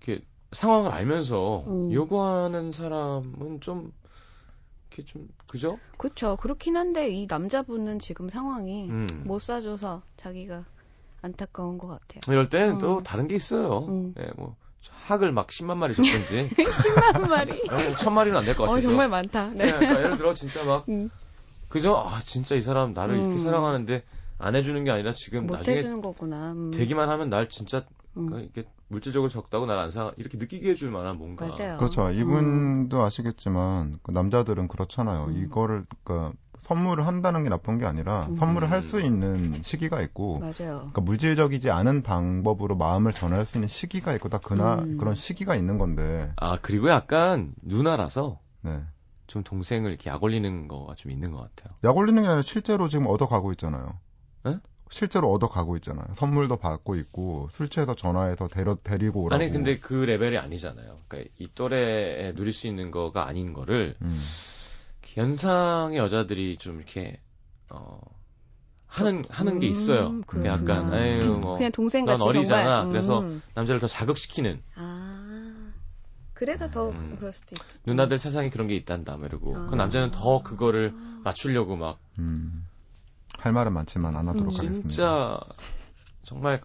이렇게 0.00 0.24
상황을 0.52 0.90
알면서 0.92 1.64
음. 1.66 1.92
요구하는 1.92 2.72
사람은 2.72 3.60
좀 3.60 3.92
이렇게 4.90 5.04
좀 5.04 5.28
그죠? 5.46 5.78
그렇죠. 5.98 6.36
그렇긴 6.36 6.76
한데 6.76 7.08
이 7.10 7.26
남자분은 7.28 7.98
지금 7.98 8.28
상황이 8.28 8.88
음. 8.88 9.06
못 9.26 9.40
사줘서 9.40 10.02
자기가 10.16 10.64
안타까운 11.22 11.78
것 11.78 11.88
같아요. 11.88 12.20
이럴 12.32 12.48
땐또 12.48 12.98
음. 12.98 13.02
다른 13.02 13.26
게 13.28 13.34
있어요. 13.34 13.86
음. 13.88 14.14
예, 14.18 14.30
뭐 14.36 14.56
학을 14.92 15.32
막 15.32 15.48
10만 15.48 15.76
마리 15.76 15.94
줬든지 15.94 16.50
10만 16.56 17.28
마리. 17.28 17.52
어, 17.70 17.96
천 17.96 18.14
마리는 18.14 18.36
안 18.38 18.44
될것 18.44 18.66
어, 18.68 18.70
같아서. 18.72 18.88
정말 18.88 19.08
많다. 19.08 19.48
네, 19.48 19.64
네. 19.66 19.72
그러니까 19.72 19.98
예를 20.04 20.16
들어 20.16 20.32
진짜 20.34 20.64
막 20.64 20.88
음. 20.88 21.10
그죠? 21.68 21.96
아 21.96 22.20
진짜 22.20 22.54
이 22.54 22.60
사람 22.60 22.92
나를 22.94 23.16
이렇게 23.16 23.34
음. 23.34 23.38
사랑하는데 23.38 24.04
안 24.38 24.54
해주는 24.56 24.82
게 24.84 24.90
아니라 24.90 25.12
지금 25.12 25.46
못 25.46 25.56
나중에 25.56 25.78
해주는 25.78 26.00
거구나. 26.00 26.52
음. 26.52 26.70
되기만 26.70 27.08
하면 27.08 27.30
날 27.30 27.48
진짜 27.48 27.84
음. 28.16 28.30
그 28.30 28.40
이게 28.40 28.64
물질적으로 28.88 29.28
적다고 29.28 29.66
날 29.66 29.78
안 29.78 29.90
사 29.90 30.12
이렇게 30.16 30.38
느끼게 30.38 30.70
해줄 30.70 30.90
만한 30.90 31.18
뭔가. 31.18 31.46
맞아요. 31.46 31.76
그렇죠. 31.78 32.06
음. 32.06 32.12
이분도 32.14 33.02
아시겠지만 33.02 33.98
그 34.02 34.10
남자들은 34.12 34.68
그렇잖아요. 34.68 35.26
음. 35.26 35.44
이거를 35.44 35.84
그러니까 36.04 36.32
선물을 36.64 37.06
한다는 37.06 37.44
게 37.44 37.48
나쁜 37.50 37.78
게 37.78 37.84
아니라 37.86 38.26
음. 38.28 38.36
선물을 38.36 38.70
할 38.70 38.84
수 38.84 39.00
있는 39.00 39.62
시기가 39.62 40.02
있고 40.02 40.40
맞아요. 40.40 40.52
그러니까 40.92 41.00
물질적이지 41.00 41.70
않은 41.70 42.02
방법으로 42.02 42.76
마음을 42.76 43.12
전할 43.12 43.46
수 43.46 43.56
있는 43.56 43.68
시기가 43.68 44.12
있고 44.14 44.28
다 44.28 44.38
그나 44.42 44.76
음. 44.76 44.98
그런 44.98 45.14
시기가 45.14 45.54
있는 45.56 45.78
건데. 45.78 46.30
아 46.36 46.58
그리고 46.60 46.90
약간 46.90 47.54
누나라서 47.62 48.40
네. 48.62 48.80
좀 49.26 49.42
동생을 49.42 49.90
이렇게 49.90 50.10
약 50.10 50.22
올리는 50.22 50.68
거가 50.68 50.94
좀 50.96 51.10
있는 51.12 51.30
것 51.30 51.38
같아요. 51.38 51.74
약 51.84 51.96
올리는 51.96 52.20
게 52.20 52.28
아니라 52.28 52.42
실제로 52.42 52.88
지금 52.88 53.06
얻어가고 53.06 53.52
있잖아요. 53.52 53.98
에? 54.46 54.56
실제로 54.90 55.32
얻어가고 55.32 55.76
있잖아요. 55.76 56.06
선물도 56.14 56.56
받고 56.58 56.94
있고 56.96 57.48
술 57.50 57.70
취해서 57.70 57.94
전화해서 57.94 58.48
데려, 58.48 58.76
데리고 58.84 59.22
오라고. 59.22 59.42
아니 59.42 59.50
근데 59.50 59.76
그 59.78 59.94
레벨이 60.04 60.36
아니잖아요. 60.36 60.96
그러니까 61.08 61.30
이 61.38 61.48
또래에 61.54 62.34
누릴 62.34 62.52
수 62.52 62.66
있는 62.66 62.90
거가 62.90 63.26
아닌 63.26 63.54
거를 63.54 63.96
음. 64.02 64.14
연상의 65.16 65.98
여자들이 65.98 66.56
좀 66.58 66.76
이렇게 66.76 67.20
어 67.70 68.00
하는 68.86 69.24
하는 69.28 69.58
게 69.58 69.66
있어요. 69.66 70.08
음, 70.08 70.22
근데 70.26 70.48
약간. 70.48 70.92
아유 70.92 71.38
뭐 71.40 71.56
그냥 71.56 71.72
동생 71.72 72.04
넌 72.04 72.18
같이 72.18 72.28
어리잖아. 72.28 72.62
정말. 72.64 72.86
음. 72.86 72.90
그래서 72.90 73.24
남자를 73.54 73.80
더 73.80 73.86
자극시키는 73.86 74.62
아 74.76 75.72
그래서 76.32 76.70
더 76.70 76.90
음. 76.90 77.16
그럴 77.18 77.32
수도 77.32 77.54
있. 77.56 77.58
누나들 77.86 78.18
세상에 78.18 78.50
그런 78.50 78.66
게 78.68 78.74
있단다 78.76 79.16
뭐 79.16 79.26
이러고 79.26 79.56
아. 79.56 79.66
그 79.66 79.74
남자는 79.74 80.10
더 80.10 80.42
그거를 80.42 80.92
맞추려고 81.24 81.76
막 81.76 81.98
음. 82.18 82.66
할 83.38 83.52
말은 83.52 83.72
많지만 83.72 84.16
안 84.16 84.28
하도록 84.28 84.46
음. 84.46 84.56
하겠습니다. 84.56 84.88
진짜 84.88 85.38
정말 86.22 86.60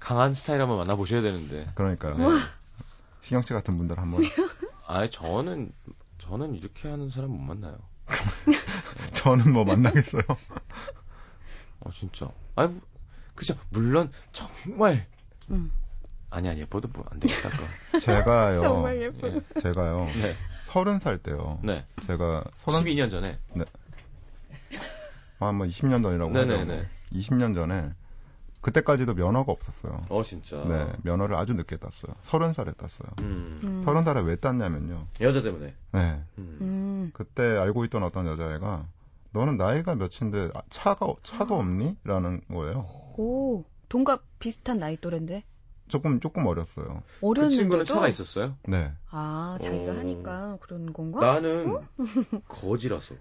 강한 0.00 0.32
스타일 0.34 0.60
한번 0.60 0.78
만나보셔야 0.78 1.22
되는데. 1.22 1.66
그러니까요. 1.74 2.14
네. 2.16 2.24
시경 3.22 3.42
씨 3.42 3.52
같은 3.52 3.76
분들 3.76 3.98
한번 3.98 4.22
아, 4.86 5.06
저는 5.08 5.70
저는 6.28 6.54
이렇게 6.54 6.88
하는 6.88 7.08
사람 7.10 7.30
못 7.30 7.38
만나요. 7.38 7.78
저는 9.14 9.52
뭐 9.52 9.64
만나겠어요. 9.64 10.22
어, 11.80 11.90
진짜. 11.92 12.30
아, 12.56 12.70
그죠. 13.34 13.54
물론 13.70 14.10
정말 14.32 15.06
음. 15.50 15.70
아니 16.30 16.48
아니 16.48 16.60
예뻐도 16.60 16.88
뭐 16.88 17.06
안 17.10 17.18
되겠다. 17.20 17.48
제가요. 18.00 18.60
정말 18.60 19.00
예뻐요. 19.00 19.36
예. 19.36 19.60
제가요. 19.60 20.04
네, 20.06 20.34
서른 20.64 20.98
살 20.98 21.16
때요. 21.18 21.60
네. 21.62 21.86
제가 22.06 22.44
서른 22.58 22.80
12년 22.80 23.10
전에. 23.10 23.34
아뭐 25.40 25.66
20년 25.66 26.02
전이라고 26.02 26.30
네네네. 26.32 26.76
하죠. 26.76 26.88
20년 27.12 27.54
전에 27.54 27.90
그때까지도 28.60 29.14
면허가 29.14 29.52
없었어요. 29.52 30.02
어 30.08 30.22
진짜. 30.22 30.62
네, 30.64 30.92
면허를 31.02 31.36
아주 31.36 31.54
늦게 31.54 31.76
땄어요. 31.76 32.14
서른 32.22 32.52
살에 32.52 32.72
땄어요. 32.72 33.08
음. 33.20 33.60
음. 33.64 33.82
서른 33.82 34.04
살에 34.04 34.20
왜 34.22 34.36
땄냐면요. 34.36 35.06
여자 35.20 35.42
때문에. 35.42 35.74
네, 35.92 36.22
음. 36.38 36.58
음. 36.60 37.10
그때 37.14 37.42
알고 37.42 37.84
있던 37.86 38.02
어떤 38.02 38.26
여자애가 38.26 38.86
너는 39.32 39.56
나이가 39.58 39.94
몇인데 39.94 40.50
아, 40.54 40.62
차가 40.70 41.06
차도 41.22 41.54
없니? 41.56 41.96
라는 42.04 42.40
거예요. 42.48 42.84
오 43.16 43.64
동갑 43.88 44.22
비슷한 44.38 44.78
나이 44.78 44.96
또래인데 44.96 45.44
조금 45.88 46.20
조금 46.20 46.46
어렸어요. 46.46 47.02
그 47.20 47.26
어렸는데도. 47.26 47.56
친구는 47.56 47.84
차가 47.84 48.08
있었어요? 48.08 48.56
네. 48.66 48.92
아 49.10 49.58
자기가 49.62 49.92
어. 49.92 49.96
하니까 49.96 50.58
그런 50.60 50.92
건가? 50.92 51.20
나는 51.20 51.78
거지라서. 52.48 53.14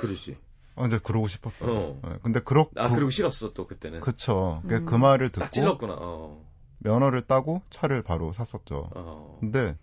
그러지. 0.00 0.36
어, 0.76 0.86
이제 0.86 0.98
그러고 1.02 1.28
싶었어요. 1.28 1.70
어. 1.70 2.00
네, 2.02 2.16
근데 2.22 2.40
그렇 2.40 2.68
아 2.76 2.88
그, 2.88 2.94
그리고 2.96 3.10
싫었어 3.10 3.52
또 3.52 3.66
그때는. 3.66 4.00
그쵸. 4.00 4.54
그- 4.66 4.74
음. 4.76 4.84
그 4.86 4.94
말을 4.94 5.30
듣고 5.30 5.44
딱 5.44 5.52
찔렀구나. 5.52 5.96
어. 5.98 6.44
면허를 6.78 7.22
따고 7.22 7.62
차를 7.70 8.02
바로 8.02 8.32
샀었죠. 8.32 8.90
어. 8.94 9.38
근데 9.40 9.76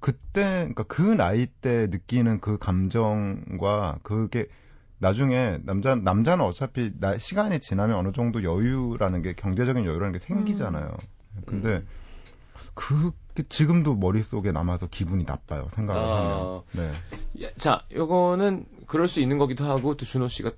그때 0.00 0.42
그러니까 0.58 0.84
그 0.84 1.00
나이 1.02 1.46
때 1.46 1.86
느끼는 1.88 2.40
그 2.40 2.58
감정과 2.58 4.00
그게 4.02 4.46
나중에 4.98 5.58
남자 5.64 5.94
남자는 5.94 6.44
어차피 6.44 6.92
나, 6.98 7.18
시간이 7.18 7.60
지나면 7.60 7.96
어느 7.96 8.12
정도 8.12 8.42
여유라는 8.44 9.22
게 9.22 9.34
경제적인 9.34 9.84
여유라는 9.84 10.12
게 10.12 10.18
생기잖아요. 10.18 10.96
근데 11.46 11.68
음. 11.76 11.88
그게 12.74 13.16
지금도 13.44 13.96
머릿속에 13.96 14.52
남아서 14.52 14.86
기분이 14.86 15.24
나빠요. 15.24 15.68
생각을 15.74 16.00
아. 16.02 16.16
하면. 16.16 16.62
네. 16.72 16.92
예, 17.40 17.50
자, 17.54 17.82
요거는 17.92 18.66
그럴 18.86 19.08
수 19.08 19.20
있는 19.20 19.38
거기도 19.38 19.64
하고 19.64 19.96
또 19.96 20.04
준호 20.06 20.28
씨가 20.28 20.52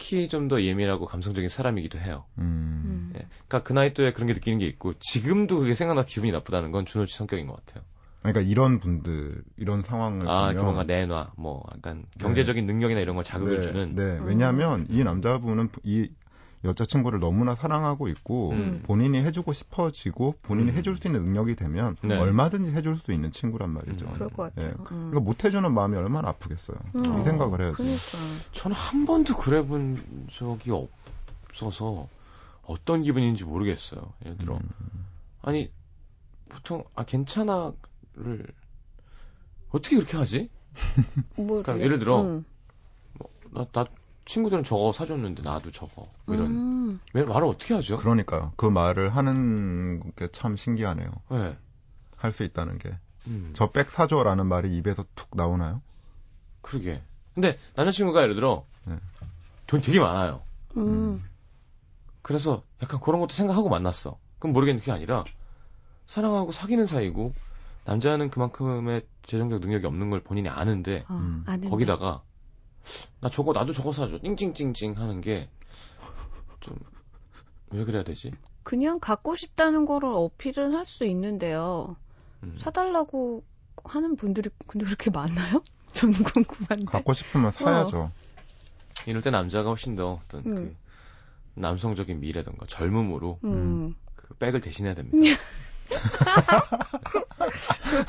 특히 0.00 0.28
좀 0.28 0.48
더 0.48 0.62
예민하고 0.62 1.04
감성적인 1.06 1.48
사람이기도 1.48 1.98
해요. 1.98 2.24
음. 2.38 2.42
음. 2.84 3.12
예. 3.14 3.26
그러니까 3.48 3.62
그 3.62 3.72
나이 3.72 3.92
또에 3.92 4.12
그런 4.12 4.26
게 4.26 4.32
느끼는 4.32 4.58
게 4.58 4.66
있고 4.66 4.94
지금도 4.98 5.60
그게 5.60 5.74
생각나 5.74 6.04
기분이 6.04 6.32
나쁘다는 6.32 6.72
건 6.72 6.86
준호 6.86 7.06
씨 7.06 7.16
성격인 7.16 7.46
것 7.46 7.56
같아요. 7.64 7.84
그러니까 8.22 8.40
이런 8.42 8.80
분들 8.80 9.42
이런 9.56 9.82
상황을 9.82 10.28
아, 10.28 10.48
보면 10.48 10.54
그 10.56 10.60
뭔가 10.62 10.84
내놔, 10.84 11.32
뭐 11.36 11.64
약간 11.74 12.04
경제적인 12.18 12.66
능력이나 12.66 13.00
이런 13.00 13.14
걸 13.14 13.24
자극을 13.24 13.60
네, 13.60 13.66
주는. 13.66 13.94
네. 13.94 14.18
왜냐하면 14.22 14.86
이 14.90 15.02
남자분은 15.02 15.70
이 15.84 16.10
여자친구를 16.64 17.20
너무나 17.20 17.54
사랑하고 17.54 18.08
있고 18.08 18.50
음. 18.50 18.82
본인이 18.84 19.18
해주고 19.18 19.52
싶어지고 19.52 20.34
본인이 20.42 20.70
음. 20.70 20.76
해줄 20.76 20.96
수 20.96 21.08
있는 21.08 21.24
능력이 21.24 21.54
되면 21.56 21.96
네. 22.02 22.18
얼마든지 22.18 22.72
해줄 22.72 22.98
수 22.98 23.12
있는 23.12 23.30
친구란 23.30 23.70
말이죠. 23.70 24.06
음. 24.06 24.12
그럴 24.14 24.28
것 24.28 24.54
같아요. 24.54 24.70
예. 24.70 24.74
음. 24.74 24.84
그러니까 24.84 25.20
못 25.20 25.44
해주는 25.44 25.72
마음이 25.72 25.96
얼마나 25.96 26.28
아프겠어요. 26.28 26.76
음. 26.96 27.20
이 27.20 27.24
생각을 27.24 27.60
해야지. 27.62 27.76
그러니까. 27.76 28.50
저는 28.52 28.76
한 28.76 29.06
번도 29.06 29.36
그래 29.36 29.64
본 29.64 29.98
적이 30.30 30.72
없어서 31.48 32.08
어떤 32.62 33.02
기분인지 33.02 33.44
모르겠어요. 33.44 34.12
예를 34.24 34.36
들어. 34.38 34.56
음. 34.56 34.68
아니, 35.42 35.72
보통, 36.50 36.84
아, 36.94 37.04
괜찮아를 37.04 37.72
어떻게 39.70 39.96
그렇게 39.96 40.16
하지? 40.16 40.50
뭐 41.36 41.62
그러니까 41.62 41.80
예를 41.80 41.98
들어, 41.98 42.22
음. 42.22 42.44
나, 43.52 43.64
나 43.72 43.86
친구들은 44.30 44.62
저거 44.62 44.92
사줬는데 44.92 45.42
나도 45.42 45.72
저거. 45.72 46.06
뭐 46.24 46.34
이런. 46.36 46.46
음. 46.46 47.00
왜 47.14 47.24
말을 47.24 47.48
어떻게 47.48 47.74
하죠? 47.74 47.96
그러니까요. 47.96 48.52
그 48.56 48.64
말을 48.66 49.10
하는 49.16 50.12
게 50.14 50.28
참 50.30 50.56
신기하네요. 50.56 51.10
네. 51.30 51.56
할수 52.16 52.44
있다는 52.44 52.78
게. 52.78 52.96
음, 53.26 53.50
저백 53.54 53.90
사줘라는 53.90 54.46
말이 54.46 54.76
입에서 54.76 55.04
툭 55.16 55.30
나오나요? 55.34 55.82
그러게. 56.62 57.02
근데 57.34 57.58
남자친구가 57.74 58.22
예를 58.22 58.36
들어 58.36 58.64
네. 58.84 58.96
돈 59.66 59.80
되게 59.80 59.98
많아요. 59.98 60.42
음. 60.76 61.20
그래서 62.22 62.62
약간 62.82 63.00
그런 63.00 63.20
것도 63.20 63.32
생각하고 63.32 63.68
만났어. 63.68 64.16
그럼 64.38 64.52
모르겠는 64.52 64.80
게 64.82 64.92
아니라 64.92 65.24
사랑하고 66.06 66.52
사귀는 66.52 66.86
사이고 66.86 67.34
남자는 67.84 68.30
그만큼의 68.30 69.02
재정적 69.22 69.60
능력이 69.60 69.86
없는 69.86 70.10
걸 70.10 70.20
본인이 70.20 70.48
아는데 70.48 71.04
어, 71.08 71.14
음. 71.14 71.42
아는데. 71.46 71.68
거기다가 71.68 72.22
나 73.20 73.28
저거 73.28 73.52
나도 73.52 73.72
저거 73.72 73.92
사줘 73.92 74.18
찡찡찡찡 74.18 74.92
하는 74.96 75.20
게 75.20 75.48
좀 76.60 76.78
왜 77.72 77.84
그래야 77.84 78.02
되지? 78.02 78.32
그냥 78.64 78.98
갖고 79.00 79.36
싶다는 79.36 79.84
거를 79.86 80.08
어필은 80.12 80.74
할 80.74 80.84
수 80.84 81.04
있는데요. 81.06 81.96
음. 82.42 82.56
사달라고 82.58 83.44
하는 83.84 84.16
분들이 84.16 84.50
근데 84.66 84.84
그렇게 84.84 85.08
많나요? 85.10 85.62
저는 85.92 86.14
궁금한데. 86.14 86.84
갖고 86.86 87.12
싶으면 87.12 87.50
사야죠. 87.52 88.10
이럴 89.06 89.22
때 89.22 89.30
남자가 89.30 89.68
훨씬 89.70 89.94
더 89.96 90.20
어떤 90.24 90.40
음. 90.46 90.54
그 90.56 90.76
남성적인 91.54 92.20
미래던가 92.20 92.66
젊음으로 92.66 93.38
음. 93.44 93.94
그 94.16 94.34
백을 94.34 94.60
대신해야 94.60 94.94
됩니다. 94.94 95.16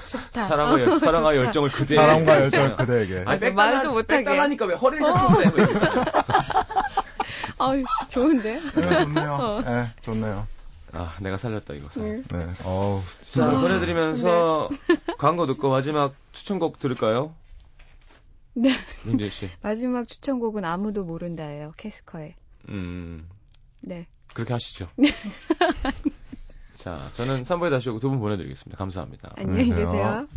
좋다. 0.05 0.41
사랑과 0.43 0.79
열, 0.82 0.99
사랑과 0.99 1.36
열정을 1.36 1.71
그대 1.71 1.95
사랑과 1.95 2.41
열정을 2.41 2.75
그대에게. 2.75 3.23
아니, 3.25 3.39
백 3.39 3.53
말도 3.53 3.91
못하게. 3.91 4.17
백 4.17 4.23
달라니까 4.23 4.65
왜 4.65 4.75
허리를 4.75 5.03
잡고 5.05 5.34
그래? 5.36 5.49
뭐 5.49 5.59
이러잖아. 5.59 6.05
아유, 7.59 7.84
좋은데? 8.09 8.59
네, 8.75 9.03
좋네요. 9.03 9.34
어. 9.34 9.61
네, 9.61 9.93
좋네요. 10.01 10.47
아, 10.93 11.15
내가 11.21 11.38
살렸다 11.38 11.73
이거. 11.73 11.88
네. 12.01 12.21
네. 12.32 12.47
어우, 12.65 13.01
자, 13.21 13.45
진짜. 13.45 13.59
보내드리면서 13.59 14.69
광고 15.17 15.45
듣고 15.45 15.69
마지막 15.69 16.13
추천곡 16.34 16.79
들을까요? 16.79 17.34
네. 18.53 18.75
민재 19.05 19.29
씨. 19.29 19.49
마지막 19.61 20.07
추천곡은 20.07 20.65
아무도 20.65 21.03
모른다예요. 21.03 21.73
캐스커의. 21.77 22.36
음, 22.69 23.29
네. 23.82 24.07
그렇게 24.34 24.53
하시죠. 24.53 24.89
자, 26.82 27.11
저는 27.13 27.43
3부에 27.43 27.69
다시 27.69 27.89
오고 27.89 27.99
두 27.99 28.09
분 28.09 28.19
보내드리겠습니다. 28.19 28.77
감사합니다. 28.77 29.34
안녕히 29.38 29.69
계세요. 29.69 30.27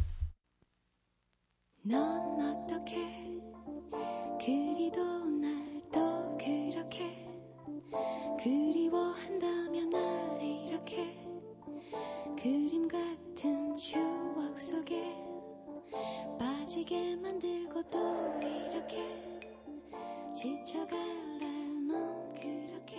넌 1.82 2.40
어떻게 2.40 3.40
그리도 4.44 5.02
날또 5.26 6.36
그렇게 6.38 7.26
그리워한다면 8.42 9.88
날 9.90 10.42
이렇게 10.42 11.14
그림 12.40 12.88
같은 12.88 13.74
추억 13.74 14.58
속에 14.58 15.14
빠지게 16.38 17.16
만들고 17.16 17.82
또 17.88 18.38
이렇게 18.40 19.42
지쳐갈 20.34 20.98
날넌 21.38 22.34
그렇게 22.34 22.98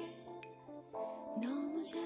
너무 1.42 1.84
잘 1.84 2.00